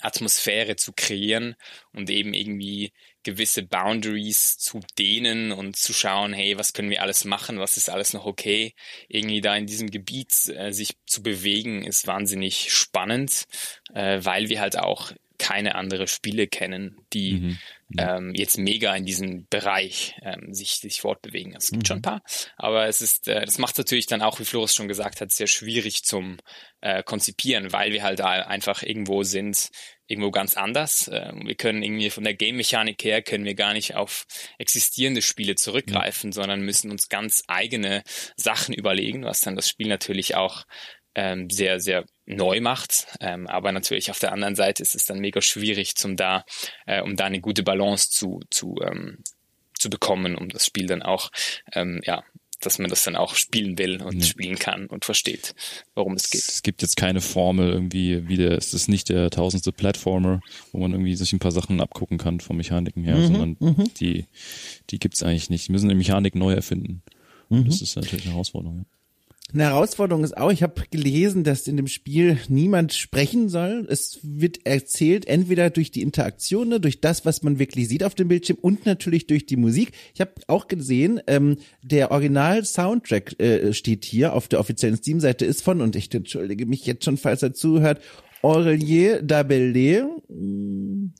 [0.00, 1.54] Atmosphäre zu kreieren
[1.92, 7.24] und eben irgendwie gewisse Boundaries zu dehnen und zu schauen, hey, was können wir alles
[7.24, 8.74] machen, was ist alles noch okay.
[9.08, 13.46] Irgendwie da in diesem Gebiet äh, sich zu bewegen, ist wahnsinnig spannend,
[13.94, 15.12] äh, weil wir halt auch
[15.42, 17.58] keine andere Spiele kennen, die mhm.
[17.98, 21.52] ähm, jetzt mega in diesem Bereich ähm, sich, sich fortbewegen.
[21.56, 21.86] Es gibt mhm.
[21.86, 22.22] schon ein paar,
[22.56, 25.48] aber es ist, äh, das macht natürlich dann auch, wie Floris schon gesagt hat, sehr
[25.48, 26.38] schwierig zum
[26.80, 29.70] äh, konzipieren, weil wir halt da einfach irgendwo sind,
[30.06, 31.08] irgendwo ganz anders.
[31.08, 34.26] Äh, wir können irgendwie von der Game-Mechanik her können wir gar nicht auf
[34.58, 36.34] existierende Spiele zurückgreifen, mhm.
[36.34, 38.04] sondern müssen uns ganz eigene
[38.36, 40.62] Sachen überlegen, was dann das Spiel natürlich auch
[41.14, 43.06] ähm, sehr, sehr neu macht.
[43.20, 46.44] Ähm, aber natürlich auf der anderen Seite ist es dann mega schwierig, zum da,
[46.86, 49.18] äh, um da eine gute Balance zu, zu, ähm,
[49.78, 51.30] zu bekommen, um das Spiel dann auch,
[51.72, 52.22] ähm, ja,
[52.60, 54.24] dass man das dann auch spielen will und ja.
[54.24, 55.54] spielen kann und versteht,
[55.96, 56.42] worum es geht.
[56.42, 60.40] Es gibt jetzt keine Formel irgendwie, wie der, es ist nicht der tausendste Plattformer,
[60.70, 63.94] wo man irgendwie sich ein paar Sachen abgucken kann von Mechaniken her, mhm, sondern mhm.
[63.94, 64.26] die,
[64.90, 65.68] die gibt's eigentlich nicht.
[65.68, 67.02] Wir müssen die Mechanik neu erfinden.
[67.48, 67.66] Mhm.
[67.66, 68.78] Das ist natürlich eine Herausforderung.
[68.78, 69.01] Ja.
[69.54, 73.86] Eine Herausforderung ist auch, ich habe gelesen, dass in dem Spiel niemand sprechen soll.
[73.90, 78.14] Es wird erzählt entweder durch die Interaktion, ne, durch das, was man wirklich sieht auf
[78.14, 79.92] dem Bildschirm und natürlich durch die Musik.
[80.14, 85.62] Ich habe auch gesehen, ähm, der Original-Soundtrack äh, steht hier auf der offiziellen Steam-Seite, ist
[85.62, 88.00] von, und ich entschuldige mich jetzt schon, falls er zuhört,
[88.40, 90.06] Aurelien Dabelé.
[90.28, 91.12] Hm,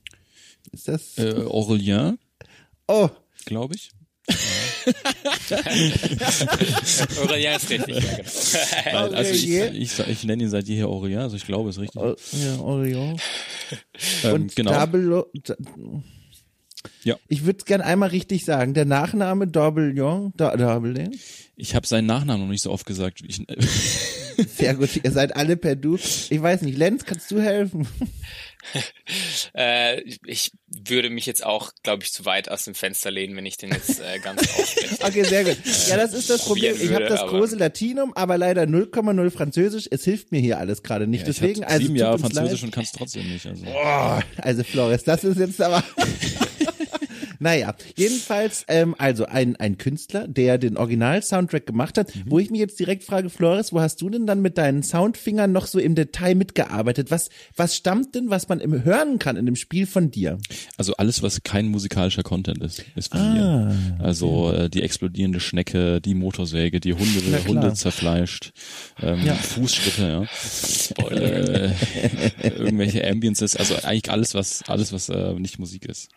[0.72, 1.18] ist das?
[1.18, 2.18] Äh, Aurelien.
[2.89, 3.11] Oh.
[3.45, 3.91] Glaube ich.
[7.22, 8.03] Aurelien ist richtig, ja,
[8.85, 9.12] genau.
[9.16, 12.03] Also ich, ich, ich nenne ihn seit jeher Aurelien, also ich glaube, es ist richtig.
[12.03, 12.14] Ja,
[12.59, 13.18] Aurelien.
[14.24, 14.72] ähm, Und genau.
[14.72, 15.24] Double,
[17.05, 17.16] ja.
[17.28, 18.74] Ich würde es gerne einmal richtig sagen.
[18.74, 21.11] Der Nachname Dorbelion, Dorbelion?
[21.57, 23.22] Ich habe seinen Nachnamen noch nicht so oft gesagt.
[23.26, 23.45] Ich,
[24.57, 25.97] Sehr gut, ihr seid alle per Du.
[25.97, 27.87] Ich weiß nicht, Lenz, kannst du helfen?
[29.55, 33.47] äh, ich würde mich jetzt auch, glaube ich, zu weit aus dem Fenster lehnen, wenn
[33.47, 34.97] ich den jetzt äh, ganz aufspreche.
[35.03, 35.59] Okay, sehr gut.
[35.89, 36.77] Ja, das ist das Problem.
[36.81, 39.89] Ich habe das große Latinum, aber leider 0,0 Französisch.
[39.91, 41.23] Es hilft mir hier alles gerade nicht.
[41.23, 42.63] Ja, Deswegen, also sieben Jahre Französisch leid.
[42.65, 43.47] und kannst trotzdem nicht.
[43.47, 45.83] Also, oh, also Flores, das ist jetzt aber.
[47.43, 52.22] Naja, jedenfalls, ähm, also ein, ein Künstler, der den Original-Soundtrack gemacht hat, mhm.
[52.26, 55.51] wo ich mich jetzt direkt frage, Flores, wo hast du denn dann mit deinen Soundfingern
[55.51, 57.11] noch so im Detail mitgearbeitet?
[57.11, 60.38] Was, was stammt denn, was man im hören kann in dem Spiel von dir?
[60.76, 63.99] Also alles, was kein musikalischer Content ist, ist von ah, mir.
[63.99, 64.66] Also okay.
[64.66, 68.53] äh, die explodierende Schnecke, die Motorsäge, die Hunde, Hunde zerfleischt,
[69.03, 69.34] ähm, ja.
[69.34, 70.26] Fußschritte, ja.
[70.32, 71.64] Spoiler.
[71.64, 71.70] Äh,
[72.57, 76.09] irgendwelche Ambiences, also eigentlich alles, was, alles, was äh, nicht Musik ist.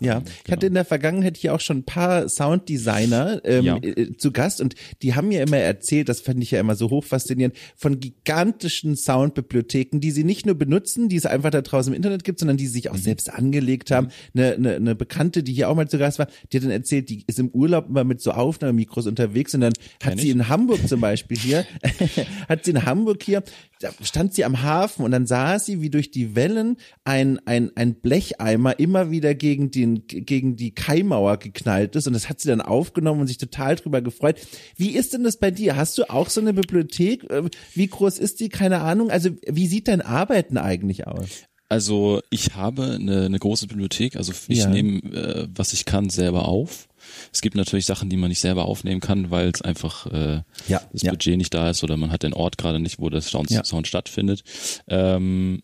[0.00, 0.30] Ja, genau.
[0.44, 3.76] ich hatte in der Vergangenheit hier auch schon ein paar Sounddesigner ähm, ja.
[3.76, 6.90] äh, zu Gast und die haben mir immer erzählt, das fand ich ja immer so
[6.90, 11.96] hochfaszinierend, von gigantischen Soundbibliotheken, die sie nicht nur benutzen, die es einfach da draußen im
[11.96, 13.02] Internet gibt, sondern die sie sich auch mhm.
[13.02, 14.08] selbst angelegt haben.
[14.32, 14.40] Mhm.
[14.40, 17.08] Eine, eine, eine Bekannte, die hier auch mal zu Gast war, die hat dann erzählt,
[17.08, 20.34] die ist im Urlaub immer mit so Aufnahmemikros unterwegs und dann hat sie ich?
[20.34, 21.64] in Hamburg zum Beispiel hier,
[22.48, 23.44] hat sie in Hamburg hier
[23.84, 27.70] da stand sie am Hafen und dann sah sie, wie durch die Wellen ein, ein,
[27.74, 32.48] ein Blecheimer immer wieder gegen, den, gegen die Kaimauer geknallt ist und das hat sie
[32.48, 34.36] dann aufgenommen und sich total drüber gefreut.
[34.76, 35.76] Wie ist denn das bei dir?
[35.76, 37.30] Hast du auch so eine Bibliothek?
[37.30, 38.48] Äh, wie groß ist die?
[38.48, 39.10] Keine Ahnung.
[39.10, 41.44] Also wie sieht dein Arbeiten eigentlich aus?
[41.68, 44.68] Also ich habe eine, eine große Bibliothek, also ich ja.
[44.68, 46.88] nehme, äh, was ich kann, selber auf.
[47.32, 50.80] Es gibt natürlich Sachen, die man nicht selber aufnehmen kann, weil es einfach äh, ja,
[50.92, 51.10] das ja.
[51.10, 53.64] Budget nicht da ist oder man hat den Ort gerade nicht, wo das Sound, ja.
[53.64, 54.44] Sound stattfindet.
[54.86, 55.63] Ähm,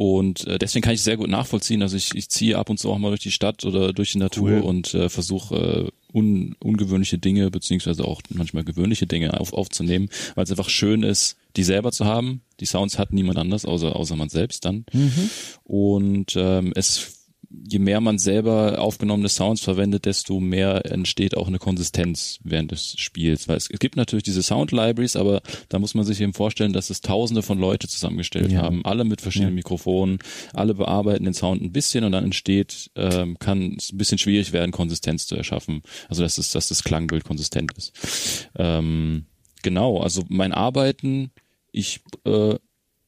[0.00, 1.82] und äh, deswegen kann ich sehr gut nachvollziehen.
[1.82, 4.18] Also ich, ich ziehe ab und zu auch mal durch die Stadt oder durch die
[4.18, 4.60] Natur cool.
[4.60, 10.44] und äh, versuche äh, un, ungewöhnliche Dinge beziehungsweise auch manchmal gewöhnliche Dinge auf, aufzunehmen, weil
[10.44, 12.40] es einfach schön ist, die selber zu haben.
[12.60, 14.86] Die Sounds hat niemand anders, außer, außer man selbst dann.
[14.90, 15.30] Mhm.
[15.64, 17.19] Und ähm, es
[17.50, 22.94] je mehr man selber aufgenommene Sounds verwendet, desto mehr entsteht auch eine Konsistenz während des
[22.96, 23.48] Spiels.
[23.48, 26.90] Weil es, gibt natürlich diese Sound Libraries, aber da muss man sich eben vorstellen, dass
[26.90, 28.62] es tausende von Leute zusammengestellt ja.
[28.62, 29.56] haben, alle mit verschiedenen ja.
[29.56, 30.18] Mikrofonen,
[30.52, 34.52] alle bearbeiten den Sound ein bisschen und dann entsteht, ähm, kann es ein bisschen schwierig
[34.52, 35.82] werden, Konsistenz zu erschaffen.
[36.08, 38.48] Also dass, es, dass das Klangbild konsistent ist.
[38.56, 39.26] Ähm,
[39.62, 41.32] genau, also mein Arbeiten,
[41.72, 42.56] ich äh,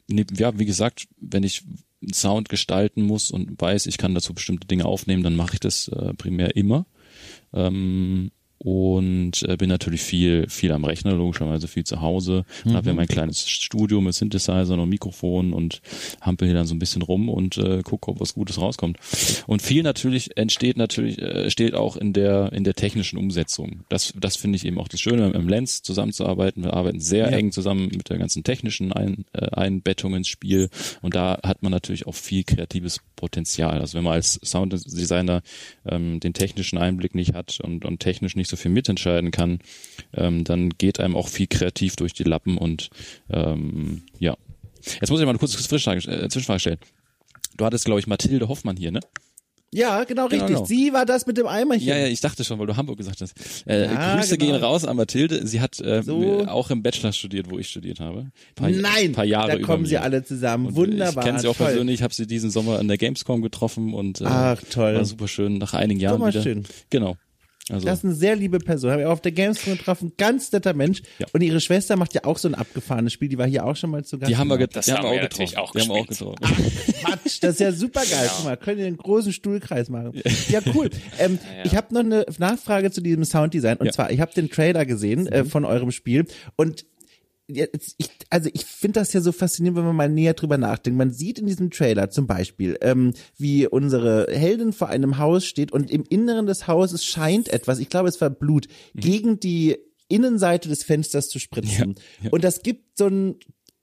[0.09, 1.63] ja, wie gesagt, wenn ich
[2.13, 5.89] Sound gestalten muss und weiß, ich kann dazu bestimmte Dinge aufnehmen, dann mache ich das
[5.89, 6.87] äh, primär immer.
[7.53, 8.31] Ähm,
[8.65, 12.45] und äh, bin natürlich viel viel am Rechner logischerweise viel zu Hause.
[12.65, 12.75] Mhm.
[12.75, 15.81] habe ja mein kleines Studio mit Synthesizern und Mikrofon und
[16.21, 18.99] hampel hier dann so ein bisschen rum und äh, gucke ob was Gutes rauskommt.
[19.49, 23.81] Und viel natürlich entsteht natürlich äh, steht auch in der in der technischen Umsetzung.
[23.89, 26.63] Das das finde ich eben auch das Schöne im Lens zusammenzuarbeiten.
[26.63, 27.37] Wir arbeiten sehr ja.
[27.37, 30.71] eng zusammen mit der ganzen technischen Ein, äh, Einbettung ins Spiel.
[31.01, 33.81] Und da hat man natürlich auch viel kreatives Potenzial.
[33.81, 35.43] Also wenn man als Sounddesigner
[35.85, 39.59] ähm, den technischen Einblick nicht hat und und technisch nicht so viel mitentscheiden kann,
[40.15, 42.91] ähm, dann geht einem auch viel kreativ durch die Lappen und
[43.31, 44.37] ähm, ja.
[44.85, 46.79] Jetzt muss ich mal eine kurze Zwischenfrage, äh, stellen.
[47.57, 49.01] Du hattest, glaube ich, Mathilde Hoffmann hier, ne?
[49.75, 50.49] Ja, genau, genau richtig.
[50.49, 50.65] Genau.
[50.67, 51.89] Sie war das mit dem Eimerchen.
[51.89, 53.35] Ja, ja, ich dachte schon, weil du Hamburg gesagt hast.
[53.67, 54.53] Äh, ja, Grüße genau.
[54.53, 55.47] gehen raus an Mathilde.
[55.47, 56.47] Sie hat äh, so.
[56.47, 58.31] auch im Bachelor studiert, wo ich studiert habe.
[58.55, 60.67] Paar, Nein, paar Jahre da kommen sie alle zusammen.
[60.67, 61.25] Und Wunderbar.
[61.25, 61.69] Ich kenne sie auch toll.
[61.69, 61.95] persönlich.
[61.95, 64.95] Ich habe sie diesen Sommer an der Gamescom getroffen und äh, Ach, toll.
[64.95, 65.57] war super schön.
[65.57, 66.43] Nach einigen Jahren wieder.
[66.43, 66.65] Schön.
[66.91, 67.17] Genau.
[67.71, 67.87] Also.
[67.87, 68.91] Das ist eine sehr liebe Person.
[68.91, 70.13] Habe ich auch auf der Gamescom getroffen.
[70.19, 71.03] Ganz netter Mensch.
[71.19, 71.27] Ja.
[71.33, 73.29] Und ihre Schwester macht ja auch so ein abgefahrenes Spiel.
[73.29, 74.31] Die war hier auch schon mal zu Gast.
[74.31, 75.57] Die haben wir, get das die haben wir auch getroffen.
[75.57, 76.37] Auch die haben wir auch getroffen.
[77.05, 78.25] Quatsch, das ist ja super geil.
[78.25, 78.33] Ja.
[78.35, 80.21] Guck mal, können wir einen großen Stuhlkreis machen.
[80.49, 80.91] Ja, cool.
[81.19, 83.77] Ähm, ja, ich habe noch eine Nachfrage zu diesem Sounddesign.
[83.79, 85.49] Und zwar, ich habe den Trailer gesehen äh, mhm.
[85.49, 86.27] von eurem Spiel.
[86.57, 86.85] Und
[87.49, 90.99] jetzt, ich, also ich finde das ja so faszinierend, wenn man mal näher drüber nachdenkt.
[90.99, 95.73] Man sieht in diesem Trailer zum Beispiel, ähm, wie unsere Heldin vor einem Haus steht
[95.73, 99.01] und im Inneren des Hauses scheint etwas, ich glaube es war Blut, mhm.
[99.01, 99.77] gegen die
[100.09, 101.95] Innenseite des Fensters zu spritzen.
[101.97, 102.31] Ja, ja.
[102.31, 103.37] Und das gibt so ein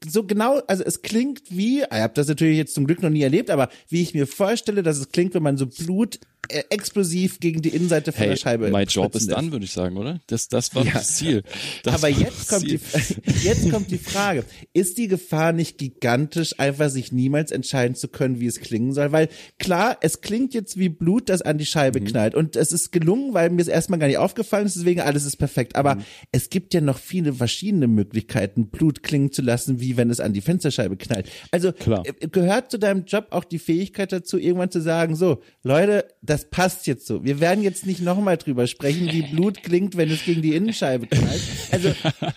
[0.08, 3.22] so genau, also es klingt wie, ich habe das natürlich jetzt zum Glück noch nie
[3.22, 7.62] erlebt, aber wie ich mir vorstelle, dass es klingt, wenn man so Blut explosiv gegen
[7.62, 8.72] die Innenseite von hey, der Scheibe.
[8.72, 10.20] My job ist dann, würde ich sagen, oder?
[10.28, 10.94] Das, das war ja.
[10.94, 11.44] das Ziel.
[11.84, 12.80] Das Aber jetzt kommt, Ziel.
[13.26, 14.44] die, jetzt kommt die Frage.
[14.74, 19.12] Ist die Gefahr nicht gigantisch, einfach sich niemals entscheiden zu können, wie es klingen soll?
[19.12, 19.30] Weil
[19.60, 22.06] klar, es klingt jetzt wie Blut, das an die Scheibe mhm.
[22.06, 22.36] knallt.
[22.36, 25.38] Und es ist gelungen, weil mir es erstmal gar nicht aufgefallen ist, deswegen alles ist
[25.38, 25.76] perfekt.
[25.76, 26.04] Aber mhm.
[26.32, 30.34] es gibt ja noch viele verschiedene Möglichkeiten, Blut klingen zu lassen, wie wenn es an
[30.34, 31.30] die Fensterscheibe knallt.
[31.52, 32.04] Also klar.
[32.06, 36.50] Äh, gehört zu deinem Job auch die Fähigkeit dazu, irgendwann zu sagen, so, Leute, das
[36.50, 37.24] passt jetzt so.
[37.24, 41.08] Wir werden jetzt nicht nochmal drüber sprechen, wie Blut klingt, wenn es gegen die Innenscheibe
[41.08, 41.42] knallt.
[41.72, 41.90] Also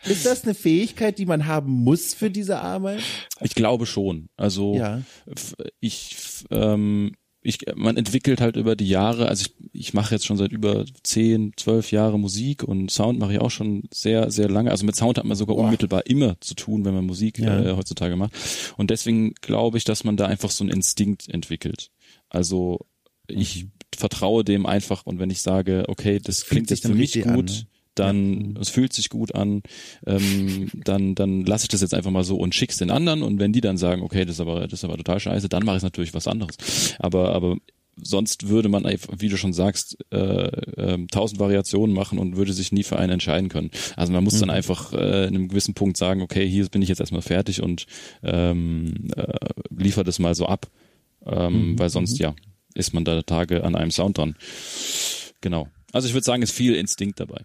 [0.09, 3.01] ist das eine Fähigkeit, die man haben muss für diese Arbeit?
[3.41, 4.29] Ich glaube schon.
[4.37, 5.03] Also Ja.
[5.81, 6.17] ich
[6.51, 7.13] ähm,
[7.45, 10.85] ich, man entwickelt halt über die Jahre, also ich, ich mache jetzt schon seit über
[11.03, 14.71] zehn, zwölf Jahre Musik und Sound mache ich auch schon sehr, sehr lange.
[14.71, 17.61] Also mit Sound hat man sogar unmittelbar immer zu tun, wenn man Musik Ja.
[17.61, 18.33] äh, heutzutage macht.
[18.77, 21.89] Und deswegen glaube ich, dass man da einfach so einen Instinkt entwickelt.
[22.29, 22.87] Also
[23.33, 23.67] ich
[23.97, 27.15] vertraue dem einfach und wenn ich sage, okay, das Fühlt klingt sich jetzt für mich
[27.15, 27.67] richtig an, gut, ne?
[27.95, 29.63] dann es fühlt sich gut an,
[30.07, 33.39] ähm, dann dann lasse ich das jetzt einfach mal so und schick's den anderen und
[33.39, 35.77] wenn die dann sagen, okay, das ist aber das ist aber total scheiße, dann mache
[35.77, 36.57] ich natürlich was anderes.
[36.99, 37.57] Aber aber
[37.97, 42.73] sonst würde man wie du schon sagst, äh, äh, tausend Variationen machen und würde sich
[42.73, 43.71] nie für einen entscheiden können.
[43.97, 46.89] Also man muss dann einfach äh, in einem gewissen Punkt sagen, okay, hier bin ich
[46.89, 47.85] jetzt erstmal fertig und
[48.23, 49.35] ähm, äh,
[49.77, 50.69] liefer das mal so ab,
[51.27, 52.35] ähm, weil sonst ja
[52.75, 54.37] ist man da Tage an einem Sound dran.
[55.41, 55.69] Genau.
[55.93, 57.45] Also ich würde sagen, ist viel Instinkt dabei.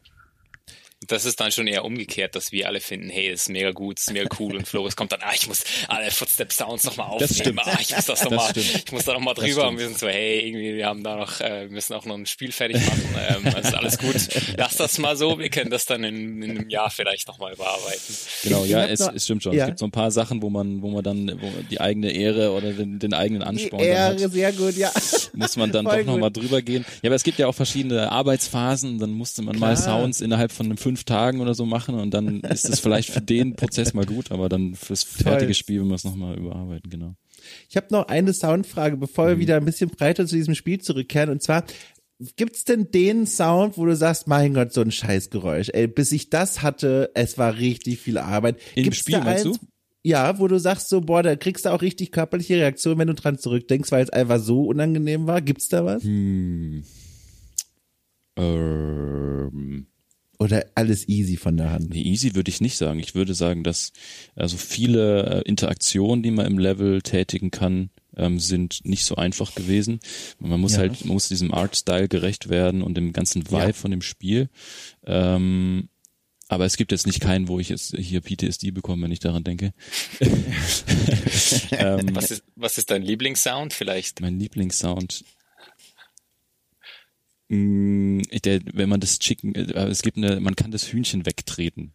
[1.05, 4.11] Das ist dann schon eher umgekehrt, dass wir alle finden, hey, ist mega gut, ist
[4.11, 7.37] mega cool und Floris kommt dann, ah, ich muss alle Footstep Sounds nochmal aufnehmen, Das
[7.37, 7.59] stimmt.
[7.67, 10.39] ah, ich muss das nochmal, ich muss da nochmal drüber und wir sind so, hey,
[10.47, 13.45] irgendwie, wir haben da noch, äh, wir müssen auch noch ein Spiel fertig machen, ähm,
[13.45, 14.15] also ist alles gut,
[14.57, 18.15] lass das mal so, wir können das dann in, in einem Jahr vielleicht nochmal überarbeiten.
[18.41, 19.53] Genau, Ich ja, es, noch- es stimmt schon.
[19.53, 19.65] ja.
[19.65, 22.51] Es gibt so ein paar Sachen, wo man, wo man dann, wo die eigene Ehre
[22.53, 24.91] oder den, den eigenen Die Ansporn dann Ehre, hat, sehr gut, ja.
[25.33, 26.85] muss man dann Voll doch nochmal drüber gehen.
[27.03, 30.01] Ja, aber es gibt ja auch verschiedene Arbeitsphasen, dann musste man mal Klar.
[30.01, 33.55] Sounds innerhalb von fünf Tagen oder so machen und dann ist es vielleicht für den
[33.55, 37.15] Prozess mal gut, aber dann fürs fertige Spiel will man es nochmal überarbeiten, genau.
[37.69, 39.29] Ich habe noch eine Soundfrage, bevor Mhm.
[39.29, 41.29] wir wieder ein bisschen breiter zu diesem Spiel zurückkehren.
[41.29, 41.63] Und zwar,
[42.35, 45.69] gibt's denn den Sound, wo du sagst, mein Gott, so ein Scheißgeräusch.
[45.73, 48.59] Ey, bis ich das hatte, es war richtig viel Arbeit.
[48.75, 49.65] Im Gibt's Spiel, meinst eins, du?
[50.03, 53.13] Ja, wo du sagst so, boah, da kriegst du auch richtig körperliche Reaktion, wenn du
[53.13, 55.41] dran zurückdenkst, weil es einfach so unangenehm war.
[55.41, 56.03] Gibt's da was?
[56.03, 56.83] Hm.
[58.37, 59.87] Ähm,
[60.39, 61.89] Oder alles easy von der Hand?
[61.89, 62.99] Nee, easy würde ich nicht sagen.
[62.99, 63.91] Ich würde sagen, dass
[64.35, 69.55] also viele äh, Interaktionen, die man im Level tätigen kann, ähm, sind nicht so einfach
[69.55, 69.99] gewesen.
[70.39, 70.79] Man muss Ja.
[70.79, 73.73] halt, man muss diesem Art-Style gerecht werden und dem ganzen Vibe Ja.
[73.73, 74.49] von dem Spiel.
[75.05, 75.89] Ähm,
[76.49, 79.43] aber es gibt jetzt nicht keinen, wo ich jetzt hier PTSD bekomme, wenn ich daran
[79.43, 79.73] denke.
[81.71, 84.21] ähm, Was ist, was ist dein Lieblingssound vielleicht?
[84.21, 85.23] mein Lieblingssound.
[87.49, 91.93] Mm, Der, wenn man das Chicken, äh, es gibt eine, man kann das Hühnchen wegtreten.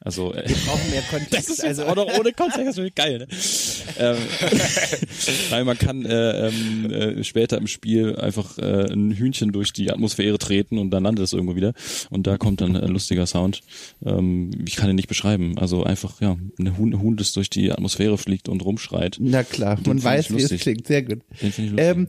[0.00, 1.50] Also äh, Wir brauchen mehr das Kontext.
[1.50, 3.26] ist also, auch noch ohne Kontext, das ist geil, ne?
[3.98, 4.16] ähm,
[5.50, 9.90] Nein, man kann äh, ähm, äh, später im Spiel einfach äh, ein Hühnchen durch die
[9.90, 11.74] Atmosphäre treten und dann landet es irgendwo wieder
[12.10, 13.60] und da kommt dann ein lustiger Sound.
[14.04, 15.58] Ähm, ich kann ihn nicht beschreiben.
[15.58, 19.16] Also einfach, ja, ein Huhn, Huhn, das durch die Atmosphäre fliegt und rumschreit.
[19.20, 20.86] na klar, man weiß, wie es klingt.
[20.86, 21.20] Sehr gut.
[21.42, 21.96] Den finde ich lustig.
[21.96, 22.08] Ähm,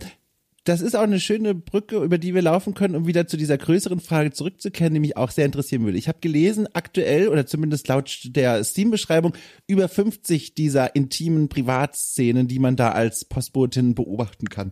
[0.69, 3.57] das ist auch eine schöne Brücke, über die wir laufen können, um wieder zu dieser
[3.57, 5.97] größeren Frage zurückzukehren, die mich auch sehr interessieren würde.
[5.97, 9.33] Ich habe gelesen, aktuell oder zumindest laut der Steam-Beschreibung
[9.65, 14.71] über 50 dieser intimen Privatszenen, die man da als Postbotin beobachten kann.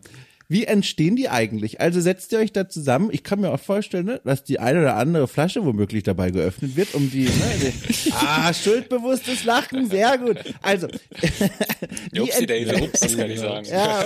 [0.50, 1.82] Wie entstehen die eigentlich?
[1.82, 3.10] Also setzt ihr euch da zusammen?
[3.12, 6.78] Ich kann mir auch vorstellen, ne, dass die eine oder andere Flasche womöglich dabei geöffnet
[6.78, 7.32] wird, um die, ne,
[7.62, 10.38] die ah, schuldbewusstes Lachen, sehr gut.
[10.62, 10.88] Also,
[12.12, 13.68] wie ent- ups, kann ich sagen.
[13.70, 14.06] ja,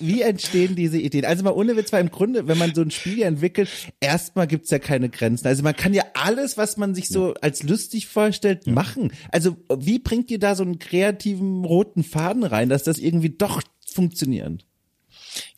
[0.00, 1.24] wie entstehen diese Ideen?
[1.24, 3.68] Also mal ohne Witz, weil im Grunde, wenn man so ein Spiel entwickelt,
[4.00, 5.46] erstmal gibt's ja keine Grenzen.
[5.46, 9.12] Also man kann ja alles, was man sich so als lustig vorstellt, machen.
[9.30, 13.62] Also wie bringt ihr da so einen kreativen roten Faden rein, dass das irgendwie doch
[13.86, 14.64] funktioniert?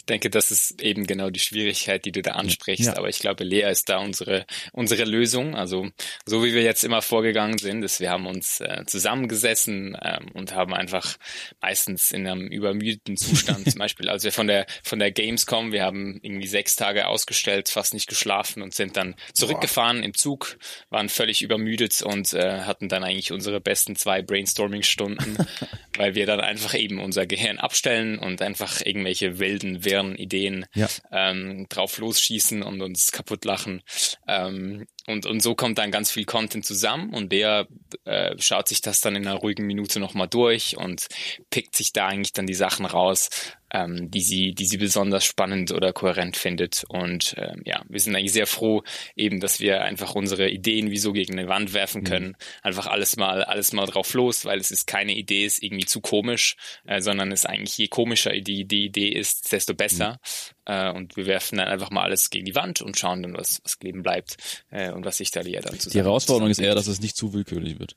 [0.09, 2.87] Denke, das ist eben genau die Schwierigkeit, die du da ansprichst.
[2.87, 2.97] Ja.
[2.97, 5.57] Aber ich glaube, Lea ist da unsere, unsere Lösung.
[5.57, 5.89] Also,
[6.25, 10.55] so wie wir jetzt immer vorgegangen sind, ist, wir haben uns äh, zusammengesessen ähm, und
[10.55, 11.17] haben einfach
[11.61, 15.83] meistens in einem übermüdeten Zustand, zum Beispiel, als wir von der, von der Gamescom, wir
[15.83, 20.59] haben irgendwie sechs Tage ausgestellt, fast nicht geschlafen und sind dann zurückgefahren im Zug,
[20.91, 25.37] waren völlig übermüdet und äh, hatten dann eigentlich unsere besten zwei Brainstorming-Stunden,
[25.97, 30.89] weil wir dann einfach eben unser Gehirn abstellen und einfach irgendwelche wilden, wirren Ideen Ja.
[31.11, 33.83] ähm, drauf losschießen und uns kaputt lachen.
[34.29, 37.67] Ähm, und, und so kommt dann ganz viel Content zusammen und der
[38.05, 41.07] äh, schaut sich das dann in einer ruhigen Minute nochmal durch und
[41.51, 43.31] pickt sich da eigentlich dann die Sachen raus,
[43.77, 46.85] ähm, die sie, die sie besonders spannend oder kohärent findet.
[46.89, 48.83] Und ähm, ja, wir sind eigentlich sehr froh,
[49.17, 52.37] eben, dass wir einfach unsere Ideen wie so gegen eine Wand werfen können.
[52.63, 56.01] Einfach alles mal, alles mal drauf los, weil es ist keine Idee, ist irgendwie zu
[56.01, 56.57] komisch,
[56.87, 60.19] äh, sondern es ist eigentlich je komischer die, die Idee ist, desto besser.
[60.65, 63.61] Äh, und wir werfen dann einfach mal alles gegen die Wand und schauen dann, was,
[63.63, 64.37] was kleben bleibt
[64.71, 65.93] äh, und was sich da Lea dann zusammen.
[65.93, 67.95] Die Herausforderung ist eher, dass es nicht zu willkürlich wird.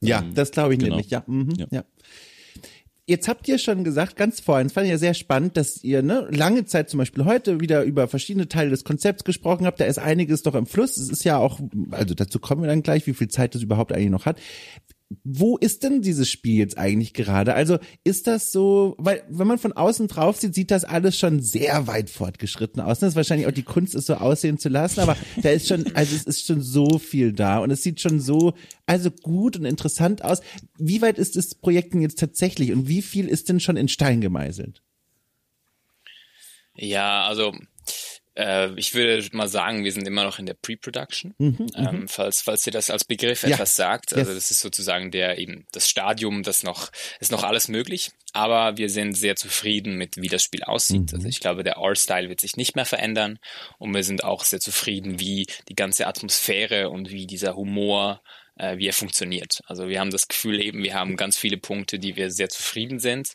[0.00, 0.96] Ja, Ähm, das glaube ich genau.
[0.96, 1.10] nämlich.
[1.10, 1.66] Ja, mhm, Ja.
[1.70, 1.84] ja.
[3.10, 6.00] Jetzt habt ihr schon gesagt, ganz vorhin, es fand ich ja sehr spannend, dass ihr
[6.00, 9.80] ne, lange Zeit zum Beispiel heute wieder über verschiedene Teile des Konzepts gesprochen habt.
[9.80, 10.96] Da ist einiges doch im Fluss.
[10.96, 11.58] Es ist ja auch,
[11.90, 14.38] also dazu kommen wir dann gleich, wie viel Zeit das überhaupt eigentlich noch hat
[15.24, 17.54] wo ist denn dieses Spiel jetzt eigentlich gerade?
[17.54, 21.40] Also ist das so, weil wenn man von außen drauf sieht, sieht das alles schon
[21.42, 23.00] sehr weit fortgeschritten aus.
[23.00, 25.84] Das ist wahrscheinlich auch die Kunst, es so aussehen zu lassen, aber da ist schon,
[25.96, 28.54] also es ist schon so viel da und es sieht schon so,
[28.86, 30.42] also gut und interessant aus.
[30.78, 33.88] Wie weit ist das Projekt denn jetzt tatsächlich und wie viel ist denn schon in
[33.88, 34.80] Stein gemeißelt?
[36.76, 37.52] Ja, also
[38.36, 41.68] äh, ich würde mal sagen, wir sind immer noch in der Pre-Production, mhm, mhm.
[41.76, 43.50] ähm, falls, falls ihr das als Begriff ja.
[43.50, 44.12] etwas sagt.
[44.12, 44.42] Also yes.
[44.42, 48.88] das ist sozusagen der eben das Stadium, das noch, ist noch alles möglich, aber wir
[48.88, 51.12] sind sehr zufrieden mit, wie das Spiel aussieht.
[51.12, 51.16] Mhm.
[51.16, 53.38] Also ich glaube, der Art-Style wird sich nicht mehr verändern
[53.78, 58.22] und wir sind auch sehr zufrieden, wie die ganze Atmosphäre und wie dieser Humor
[58.60, 59.62] äh, wie er funktioniert.
[59.66, 62.98] Also wir haben das Gefühl eben, wir haben ganz viele Punkte, die wir sehr zufrieden
[62.98, 63.28] sind.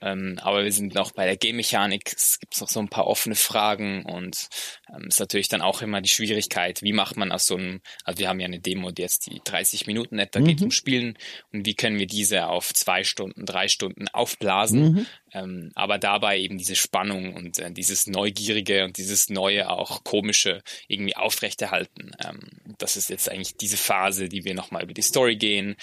[0.00, 2.12] Ähm, aber wir sind noch bei der Game-Mechanik.
[2.14, 4.48] Es gibt noch so ein paar offene Fragen und
[4.94, 8.18] ähm, ist natürlich dann auch immer die Schwierigkeit, wie macht man aus so einem, also
[8.18, 10.44] wir haben ja eine Demo, die jetzt die 30 Minuten etwa mhm.
[10.44, 11.16] geht um Spielen
[11.52, 15.06] und wie können wir diese auf zwei Stunden, drei Stunden aufblasen, mhm.
[15.32, 20.62] ähm, aber dabei eben diese Spannung und äh, dieses Neugierige und dieses Neue, auch Komische
[20.88, 22.12] irgendwie aufrechterhalten.
[22.24, 22.40] Ähm,
[22.78, 25.76] das ist jetzt eigentlich diese Phase, die wir nochmal über die Story gehen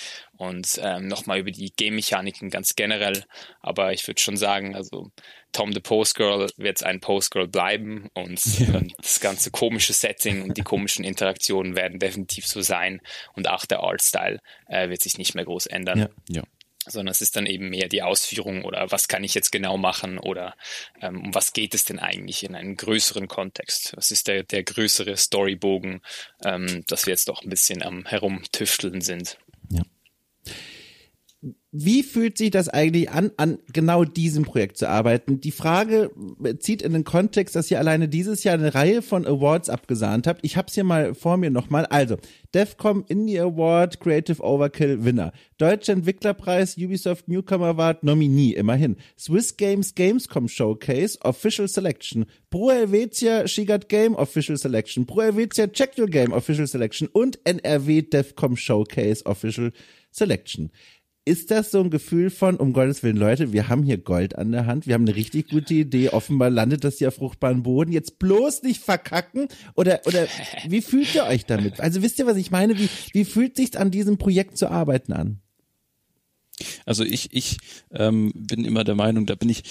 [0.43, 3.23] und ähm, nochmal über die Game-Mechaniken ganz generell.
[3.61, 5.11] Aber ich würde schon sagen, also
[5.51, 8.75] Tom the Postgirl wird ein Postgirl bleiben und ja.
[8.75, 13.01] äh, das ganze komische Setting und die komischen Interaktionen werden definitiv so sein
[13.35, 15.99] und auch der Artstyle äh, wird sich nicht mehr groß ändern.
[15.99, 16.43] Ja, ja
[16.85, 20.17] sondern es ist dann eben mehr die Ausführung oder was kann ich jetzt genau machen
[20.17, 20.55] oder
[21.01, 23.93] ähm, um was geht es denn eigentlich in einem größeren Kontext?
[23.95, 26.01] Was ist der, der größere Storybogen,
[26.43, 29.37] ähm, dass wir jetzt doch ein bisschen am Herumtüfteln sind?
[31.75, 35.41] Wie fühlt sich das eigentlich an, an genau diesem Projekt zu arbeiten?
[35.41, 36.11] Die Frage
[36.59, 40.45] zieht in den Kontext, dass ihr alleine dieses Jahr eine Reihe von Awards abgesahnt habt.
[40.45, 41.87] Ich hab's hier mal vor mir nochmal.
[41.87, 42.17] Also,
[42.53, 45.33] DEFCOM Indie Award Creative Overkill Winner.
[45.57, 48.95] Deutscher Entwicklerpreis Ubisoft Newcomer Award Nominee, immerhin.
[49.17, 52.25] Swiss Games Gamescom Showcase Official Selection.
[52.51, 55.07] Pro Helvetia Shigat Game Official Selection.
[55.07, 60.02] Pro Helvetia Check Your Game Official Selection und NRW DEFCOM Showcase Official Selection
[61.25, 64.51] ist das so ein Gefühl von, um Gottes Willen, Leute, wir haben hier Gold an
[64.51, 67.93] der Hand, wir haben eine richtig gute Idee, offenbar landet das hier auf fruchtbaren Boden,
[67.93, 69.47] jetzt bloß nicht verkacken?
[69.75, 70.27] Oder, oder
[70.67, 71.79] wie fühlt ihr euch damit?
[71.79, 72.77] Also wisst ihr, was ich meine?
[72.77, 75.39] Wie, wie fühlt sich an diesem Projekt zu arbeiten an?
[76.85, 77.57] Also ich, ich
[77.91, 79.63] ähm, bin immer der Meinung, da bin ich,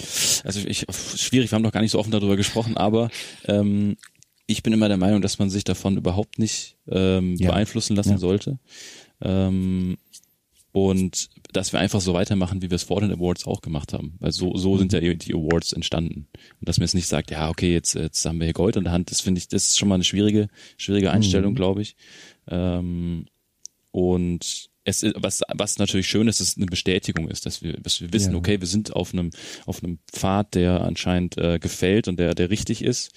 [0.43, 0.85] also ich,
[1.15, 3.09] schwierig, wir haben noch gar nicht so offen darüber gesprochen, aber
[3.45, 3.95] ähm,
[4.47, 7.51] ich bin immer der Meinung, dass man sich davon überhaupt nicht ähm, ja.
[7.51, 8.17] beeinflussen lassen ja.
[8.17, 8.59] sollte.
[9.21, 9.97] Ähm,
[10.73, 14.15] und dass wir einfach so weitermachen, wie wir es vor den Awards auch gemacht haben.
[14.19, 15.19] Weil so, so sind ja mhm.
[15.19, 16.27] die Awards entstanden.
[16.59, 18.83] Und dass man jetzt nicht sagt, ja, okay, jetzt, jetzt haben wir hier Gold in
[18.83, 20.47] der Hand, das finde ich, das ist schon mal eine schwierige,
[20.77, 21.57] schwierige Einstellung, mhm.
[21.57, 21.95] glaube ich.
[22.47, 23.27] Ähm,
[23.91, 28.01] und es ist, was, was natürlich schön ist, ist eine Bestätigung ist, dass wir, dass
[28.01, 28.37] wir wissen, ja.
[28.37, 29.29] okay, wir sind auf einem,
[29.65, 33.11] auf einem Pfad, der anscheinend äh, gefällt und der, der richtig ist.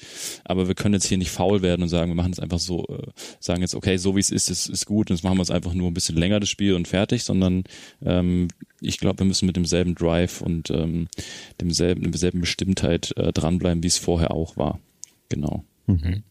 [0.44, 2.86] Aber wir können jetzt hier nicht faul werden und sagen, wir machen es einfach so,
[2.86, 3.10] äh,
[3.40, 5.50] sagen jetzt, okay, so wie es ist, ist, ist gut und jetzt machen wir es
[5.50, 7.64] einfach nur ein bisschen länger, das Spiel und fertig, sondern
[8.04, 8.48] ähm,
[8.80, 11.08] ich glaube, wir müssen mit demselben Drive und ähm,
[11.60, 14.78] demselben, derselben Bestimmtheit äh, dranbleiben, wie es vorher auch war.
[15.28, 15.64] Genau.
[15.86, 16.22] Mhm.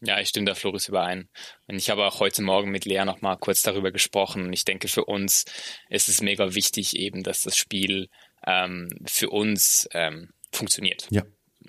[0.00, 1.28] Ja, ich stimme da Floris überein.
[1.66, 4.46] Und ich habe auch heute Morgen mit Lea noch mal kurz darüber gesprochen.
[4.46, 5.44] Und ich denke, für uns
[5.88, 8.08] ist es mega wichtig eben, dass das Spiel
[8.46, 11.06] ähm, für uns ähm, funktioniert.
[11.10, 11.22] Ja.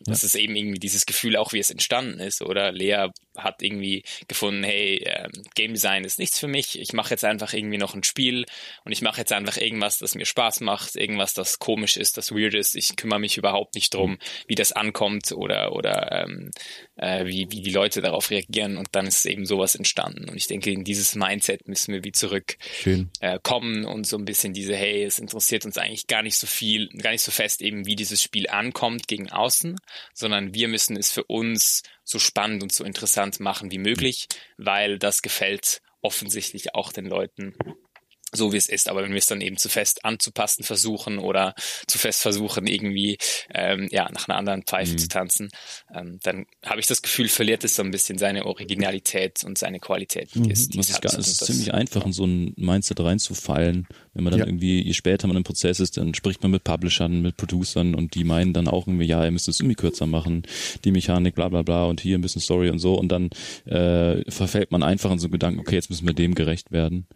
[0.06, 0.28] Das ja.
[0.28, 2.42] ist eben irgendwie dieses Gefühl auch, wie es entstanden ist.
[2.42, 3.08] Oder Lea
[3.38, 6.80] hat irgendwie gefunden, hey, ähm, Game Design ist nichts für mich.
[6.80, 8.46] Ich mache jetzt einfach irgendwie noch ein Spiel
[8.84, 12.32] und ich mache jetzt einfach irgendwas, das mir Spaß macht, irgendwas, das komisch ist, das
[12.32, 12.76] weird ist.
[12.76, 14.18] Ich kümmere mich überhaupt nicht drum,
[14.48, 16.52] wie das ankommt oder oder ähm,
[16.96, 18.78] äh, wie wie die Leute darauf reagieren.
[18.78, 20.30] Und dann ist eben sowas entstanden.
[20.30, 22.58] Und ich denke, in dieses Mindset müssen wir wie zurück
[23.20, 26.48] äh, kommen und so ein bisschen diese, hey, es interessiert uns eigentlich gar nicht so
[26.48, 29.78] viel, gar nicht so fest eben, wie dieses Spiel ankommt gegen außen,
[30.14, 34.28] sondern wir müssen es für uns so spannend und so interessant machen wie möglich,
[34.58, 37.54] weil das gefällt offensichtlich auch den Leuten
[38.34, 38.90] so wie es ist.
[38.90, 41.54] Aber wenn wir es dann eben zu fest anzupassen versuchen oder
[41.88, 43.18] zu fest versuchen, irgendwie
[43.54, 44.98] ähm, ja nach einer anderen Pfeife mhm.
[44.98, 45.50] zu tanzen,
[45.94, 49.80] ähm, dann habe ich das Gefühl, verliert es so ein bisschen seine Originalität und seine
[49.80, 50.34] Qualität.
[50.34, 50.52] Die mhm.
[50.52, 53.88] es, die es, ist, gar, es ist ziemlich einfach, in so ein Mindset reinzufallen.
[54.14, 54.46] Wenn man dann ja.
[54.48, 58.16] irgendwie, je später man im Prozess ist, dann spricht man mit Publishern, mit Producern und
[58.16, 60.44] die meinen dann auch irgendwie, ja, ihr müsst es irgendwie kürzer machen,
[60.84, 63.30] die Mechanik, bla bla bla und hier ein bisschen Story und so und dann
[63.66, 67.08] äh, verfällt man einfach in so einen Gedanken, okay, jetzt müssen wir dem gerecht werden.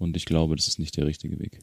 [0.00, 1.60] Und ich glaube, das ist nicht der richtige Weg.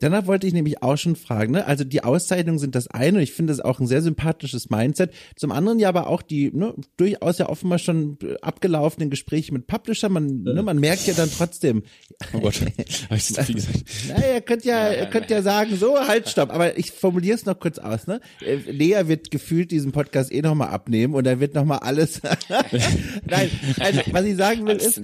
[0.00, 1.66] Danach wollte ich nämlich auch schon fragen, ne?
[1.66, 5.14] Also die Auszeichnungen sind das eine und ich finde das auch ein sehr sympathisches Mindset.
[5.36, 10.08] Zum anderen ja aber auch die ne, durchaus ja offenbar schon abgelaufenen Gespräche mit Publisher.
[10.08, 10.52] Man, ja.
[10.52, 11.84] ne, man merkt ja dann trotzdem.
[12.32, 13.84] Oh Gott, habe ich zu viel gesagt?
[14.08, 16.50] Naja, ihr könnt ja, ihr könnt ja sagen, so, halt, stopp.
[16.50, 18.20] Aber ich formuliere es noch kurz aus, ne?
[18.44, 22.20] Äh, Lea wird gefühlt diesen Podcast eh nochmal abnehmen und er wird nochmal alles.
[23.26, 25.00] Nein, also was ich sagen will ist.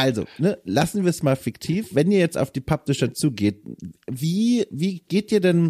[0.00, 1.90] Also, ne, lassen wir es mal fiktiv.
[1.92, 3.60] Wenn ihr jetzt auf die Publisher zugeht,
[4.10, 5.68] wie, wie geht ihr denn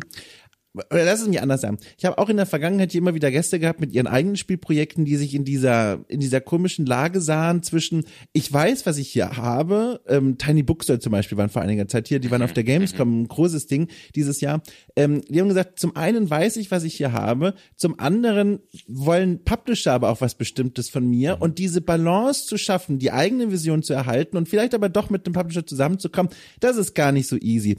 [0.74, 1.78] oder lass es mich anders sagen.
[1.98, 5.04] Ich habe auch in der Vergangenheit hier immer wieder Gäste gehabt mit ihren eigenen Spielprojekten,
[5.04, 9.36] die sich in dieser in dieser komischen Lage sahen zwischen ich weiß, was ich hier
[9.36, 10.00] habe.
[10.06, 13.22] Ähm, Tiny Bookstore zum Beispiel waren vor einiger Zeit hier, die waren auf der Gamescom,
[13.22, 14.62] ein großes Ding dieses Jahr.
[14.94, 19.42] Ähm, die haben gesagt, zum einen weiß ich, was ich hier habe, zum anderen wollen
[19.42, 23.82] Publisher aber auch was Bestimmtes von mir und diese Balance zu schaffen, die eigene Vision
[23.82, 27.36] zu erhalten und vielleicht aber doch mit dem Publisher zusammenzukommen, das ist gar nicht so
[27.36, 27.76] easy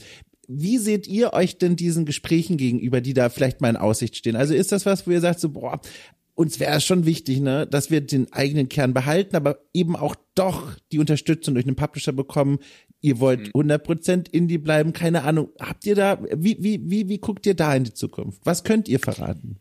[0.53, 4.35] wie seht ihr euch denn diesen Gesprächen gegenüber, die da vielleicht mal in Aussicht stehen?
[4.35, 5.79] Also ist das was, wo ihr sagt so, boah,
[6.35, 10.15] uns wäre es schon wichtig, ne, dass wir den eigenen Kern behalten, aber eben auch
[10.35, 12.59] doch die Unterstützung durch einen Publisher bekommen.
[12.99, 14.23] Ihr wollt 100% mhm.
[14.31, 15.49] Indie bleiben, keine Ahnung.
[15.59, 18.41] Habt ihr da, wie, wie, wie, wie guckt ihr da in die Zukunft?
[18.43, 19.57] Was könnt ihr verraten?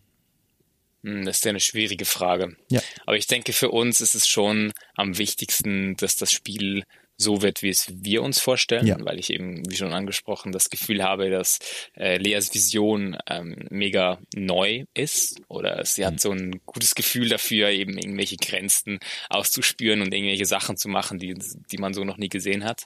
[1.03, 2.57] Hm, das ist ja eine schwierige Frage.
[2.71, 2.81] Ja.
[3.07, 6.85] Aber ich denke, für uns ist es schon am wichtigsten, dass das Spiel
[7.21, 8.97] so wird, wie es wir uns vorstellen, ja.
[9.01, 11.59] weil ich eben, wie schon angesprochen, das Gefühl habe, dass
[11.97, 16.19] äh, Leas Vision ähm, mega neu ist oder sie hat mhm.
[16.19, 18.99] so ein gutes Gefühl dafür, eben irgendwelche Grenzen
[19.29, 21.35] auszuspüren und irgendwelche Sachen zu machen, die,
[21.71, 22.85] die man so noch nie gesehen hat.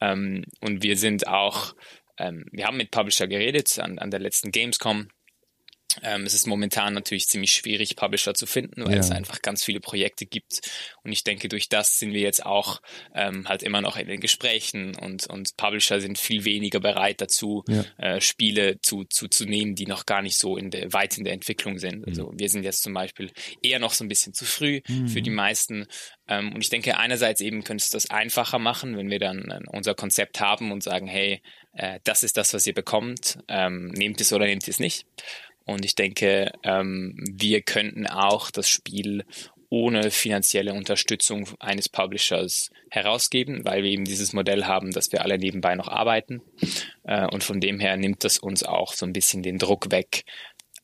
[0.00, 1.74] Ähm, und wir sind auch,
[2.18, 5.08] ähm, wir haben mit Publisher geredet an, an der letzten Gamescom
[6.02, 9.00] ähm, es ist momentan natürlich ziemlich schwierig, Publisher zu finden, weil ja.
[9.00, 10.60] es einfach ganz viele Projekte gibt.
[11.02, 12.80] Und ich denke, durch das sind wir jetzt auch
[13.14, 17.64] ähm, halt immer noch in den Gesprächen und, und Publisher sind viel weniger bereit dazu,
[17.68, 17.84] ja.
[17.98, 21.24] äh, Spiele zu, zu, zu nehmen, die noch gar nicht so in der, weit in
[21.24, 22.00] der Entwicklung sind.
[22.00, 22.04] Mhm.
[22.08, 23.30] Also wir sind jetzt zum Beispiel
[23.62, 25.08] eher noch so ein bisschen zu früh mhm.
[25.08, 25.86] für die meisten.
[26.28, 29.60] Ähm, und ich denke, einerseits eben könnte es das einfacher machen, wenn wir dann äh,
[29.68, 31.42] unser Konzept haben und sagen, hey,
[31.74, 35.06] äh, das ist das, was ihr bekommt, ähm, nehmt es oder nehmt es nicht.
[35.64, 39.24] Und ich denke, ähm, wir könnten auch das Spiel
[39.70, 45.36] ohne finanzielle Unterstützung eines Publishers herausgeben, weil wir eben dieses Modell haben, dass wir alle
[45.36, 46.42] nebenbei noch arbeiten.
[47.02, 50.24] Äh, und von dem her nimmt das uns auch so ein bisschen den Druck weg,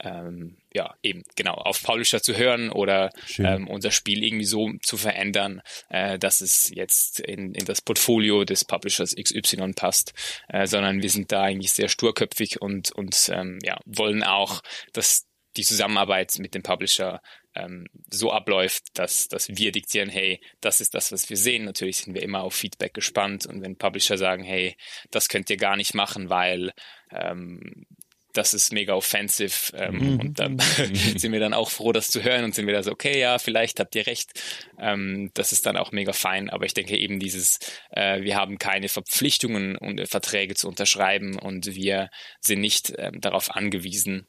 [0.02, 4.96] ähm, ja, eben genau auf Publisher zu hören oder ähm, unser Spiel irgendwie so zu
[4.96, 10.14] verändern, äh, dass es jetzt in, in das Portfolio des Publishers XY passt,
[10.48, 15.26] äh, sondern wir sind da eigentlich sehr sturköpfig und, und ähm, ja, wollen auch, dass
[15.56, 17.20] die Zusammenarbeit mit dem Publisher
[17.54, 21.64] ähm, so abläuft, dass, dass wir diktieren, hey, das ist das, was wir sehen.
[21.64, 24.76] Natürlich sind wir immer auf Feedback gespannt und wenn Publisher sagen, hey,
[25.10, 26.72] das könnt ihr gar nicht machen, weil
[27.10, 27.86] ähm,
[28.32, 30.20] das ist mega offensive ähm, mhm.
[30.20, 30.58] und dann
[31.16, 33.38] sind wir dann auch froh, das zu hören und sind wir da so, okay, ja,
[33.38, 34.40] vielleicht habt ihr recht.
[34.78, 37.58] Ähm, das ist dann auch mega fein, aber ich denke eben dieses,
[37.90, 42.10] äh, wir haben keine Verpflichtungen und äh, Verträge zu unterschreiben und wir
[42.40, 44.26] sind nicht ähm, darauf angewiesen,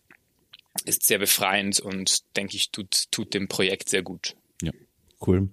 [0.85, 4.35] ist sehr befreiend und denke ich, tut, tut dem Projekt sehr gut.
[4.61, 4.71] Ja,
[5.25, 5.49] cool.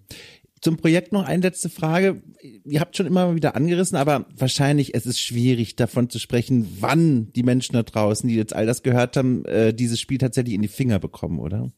[0.61, 2.23] Zum Projekt noch eine letzte Frage.
[2.65, 7.33] Ihr habt schon immer wieder angerissen, aber wahrscheinlich es ist schwierig davon zu sprechen, wann
[7.33, 10.63] die Menschen da draußen, die jetzt all das gehört haben, äh, dieses Spiel tatsächlich in
[10.63, 11.71] die Finger bekommen, oder?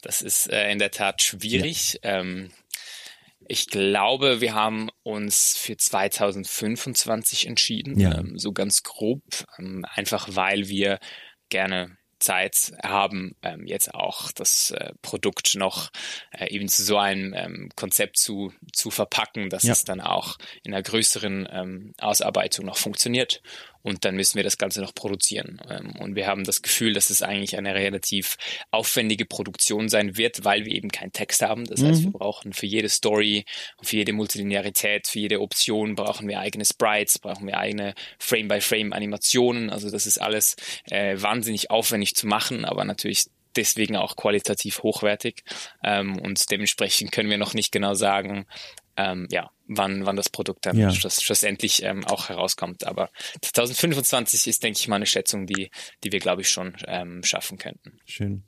[0.00, 2.00] Das ist äh, in der Tat schwierig.
[2.02, 2.20] Ja.
[2.20, 2.50] Ähm,
[3.48, 8.18] ich glaube, wir haben uns für 2025 entschieden, ja.
[8.18, 9.22] ähm, so ganz grob,
[9.58, 10.98] ähm, einfach weil wir
[11.48, 15.90] gerne Zeit haben, ähm, jetzt auch das äh, Produkt noch
[16.30, 19.72] äh, eben zu so einem ähm, Konzept zu, zu verpacken, dass ja.
[19.72, 23.42] es dann auch in einer größeren ähm, Ausarbeitung noch funktioniert
[23.82, 25.60] und dann müssen wir das Ganze noch produzieren.
[25.68, 28.36] Ähm, und wir haben das Gefühl, dass es eigentlich eine relativ
[28.70, 31.64] aufwendige Produktion sein wird, weil wir eben keinen Text haben.
[31.64, 31.88] Das mhm.
[31.88, 33.44] heißt, wir brauchen für jede Story,
[33.82, 39.70] für jede Multilinearität, für jede Option brauchen wir eigene Sprites, brauchen wir eigene Frame-by-Frame-Animationen.
[39.70, 40.56] Also das ist alles
[40.90, 43.24] äh, wahnsinnig aufwendig zu machen, aber natürlich
[43.56, 45.42] deswegen auch qualitativ hochwertig.
[45.84, 48.46] Ähm, und dementsprechend können wir noch nicht genau sagen,
[48.96, 50.90] ähm, ja, wann, wann das Produkt dann ja.
[50.90, 52.84] schluss, schlussendlich ähm, auch herauskommt.
[52.84, 55.70] Aber 2025 ist, denke ich mal, eine Schätzung, die,
[56.04, 57.98] die wir, glaube ich, schon ähm, schaffen könnten.
[58.04, 58.44] Schön.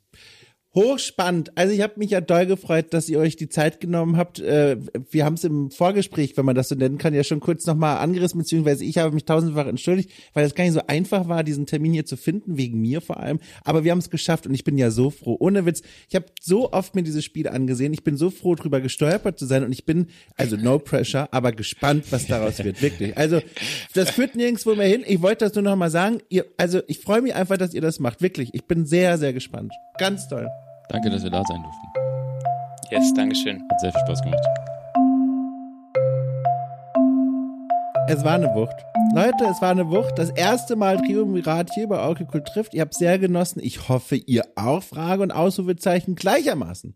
[0.74, 1.56] Hochspannend.
[1.56, 4.40] Also ich habe mich ja doll gefreut, dass ihr euch die Zeit genommen habt.
[4.40, 4.76] Äh,
[5.10, 7.98] wir haben es im Vorgespräch, wenn man das so nennen kann, ja schon kurz nochmal
[7.98, 11.66] angerissen, beziehungsweise ich habe mich tausendfach entschuldigt, weil es gar nicht so einfach war, diesen
[11.66, 13.38] Termin hier zu finden, wegen mir vor allem.
[13.62, 15.36] Aber wir haben es geschafft und ich bin ja so froh.
[15.38, 17.92] Ohne Witz, ich habe so oft mir dieses Spiel angesehen.
[17.92, 21.52] Ich bin so froh, drüber gestolpert zu sein und ich bin, also no pressure, aber
[21.52, 23.16] gespannt, was daraus wird, wirklich.
[23.16, 23.40] Also
[23.94, 25.04] das führt nirgendwo mehr hin.
[25.06, 26.18] Ich wollte das nur nochmal sagen.
[26.30, 28.50] Ihr, also ich freue mich einfach, dass ihr das macht, wirklich.
[28.54, 29.72] Ich bin sehr, sehr gespannt.
[29.98, 30.48] Ganz toll.
[30.88, 31.86] Danke, dass wir da sein durften.
[32.90, 33.62] Yes, Dankeschön.
[33.70, 34.44] Hat sehr viel Spaß gemacht.
[38.06, 38.76] Es war eine Wucht.
[39.14, 40.18] Leute, es war eine Wucht.
[40.18, 42.74] Das erste Mal Triumvirat hier bei Orkikul trifft.
[42.74, 43.60] Ihr habt sehr genossen.
[43.62, 44.82] Ich hoffe, ihr auch.
[44.82, 46.94] Frage und Ausrufezeichen gleichermaßen.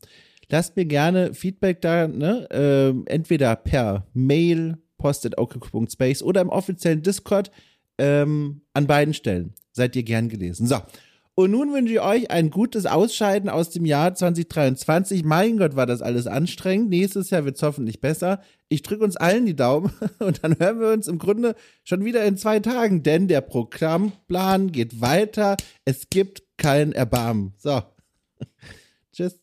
[0.51, 2.47] Lasst mir gerne Feedback da, ne?
[2.51, 7.51] Ähm, entweder per Mail, postet.orkikul.space oder im offiziellen Discord
[7.99, 9.55] ähm, an beiden Stellen.
[9.73, 10.67] Seid ihr gern gelesen.
[10.67, 10.77] So.
[11.39, 15.23] Und nun wünsche ich euch ein gutes Ausscheiden aus dem Jahr 2023.
[15.23, 16.89] Mein Gott, war das alles anstrengend.
[16.91, 18.43] Nächstes Jahr wird es hoffentlich besser.
[18.69, 22.25] Ich drücke uns allen die Daumen und dann hören wir uns im Grunde schon wieder
[22.25, 25.57] in zwei Tagen, denn der Programmplan geht weiter.
[25.85, 27.53] Es gibt kein Erbarmen.
[27.57, 27.83] So.
[29.13, 29.37] Tschüss.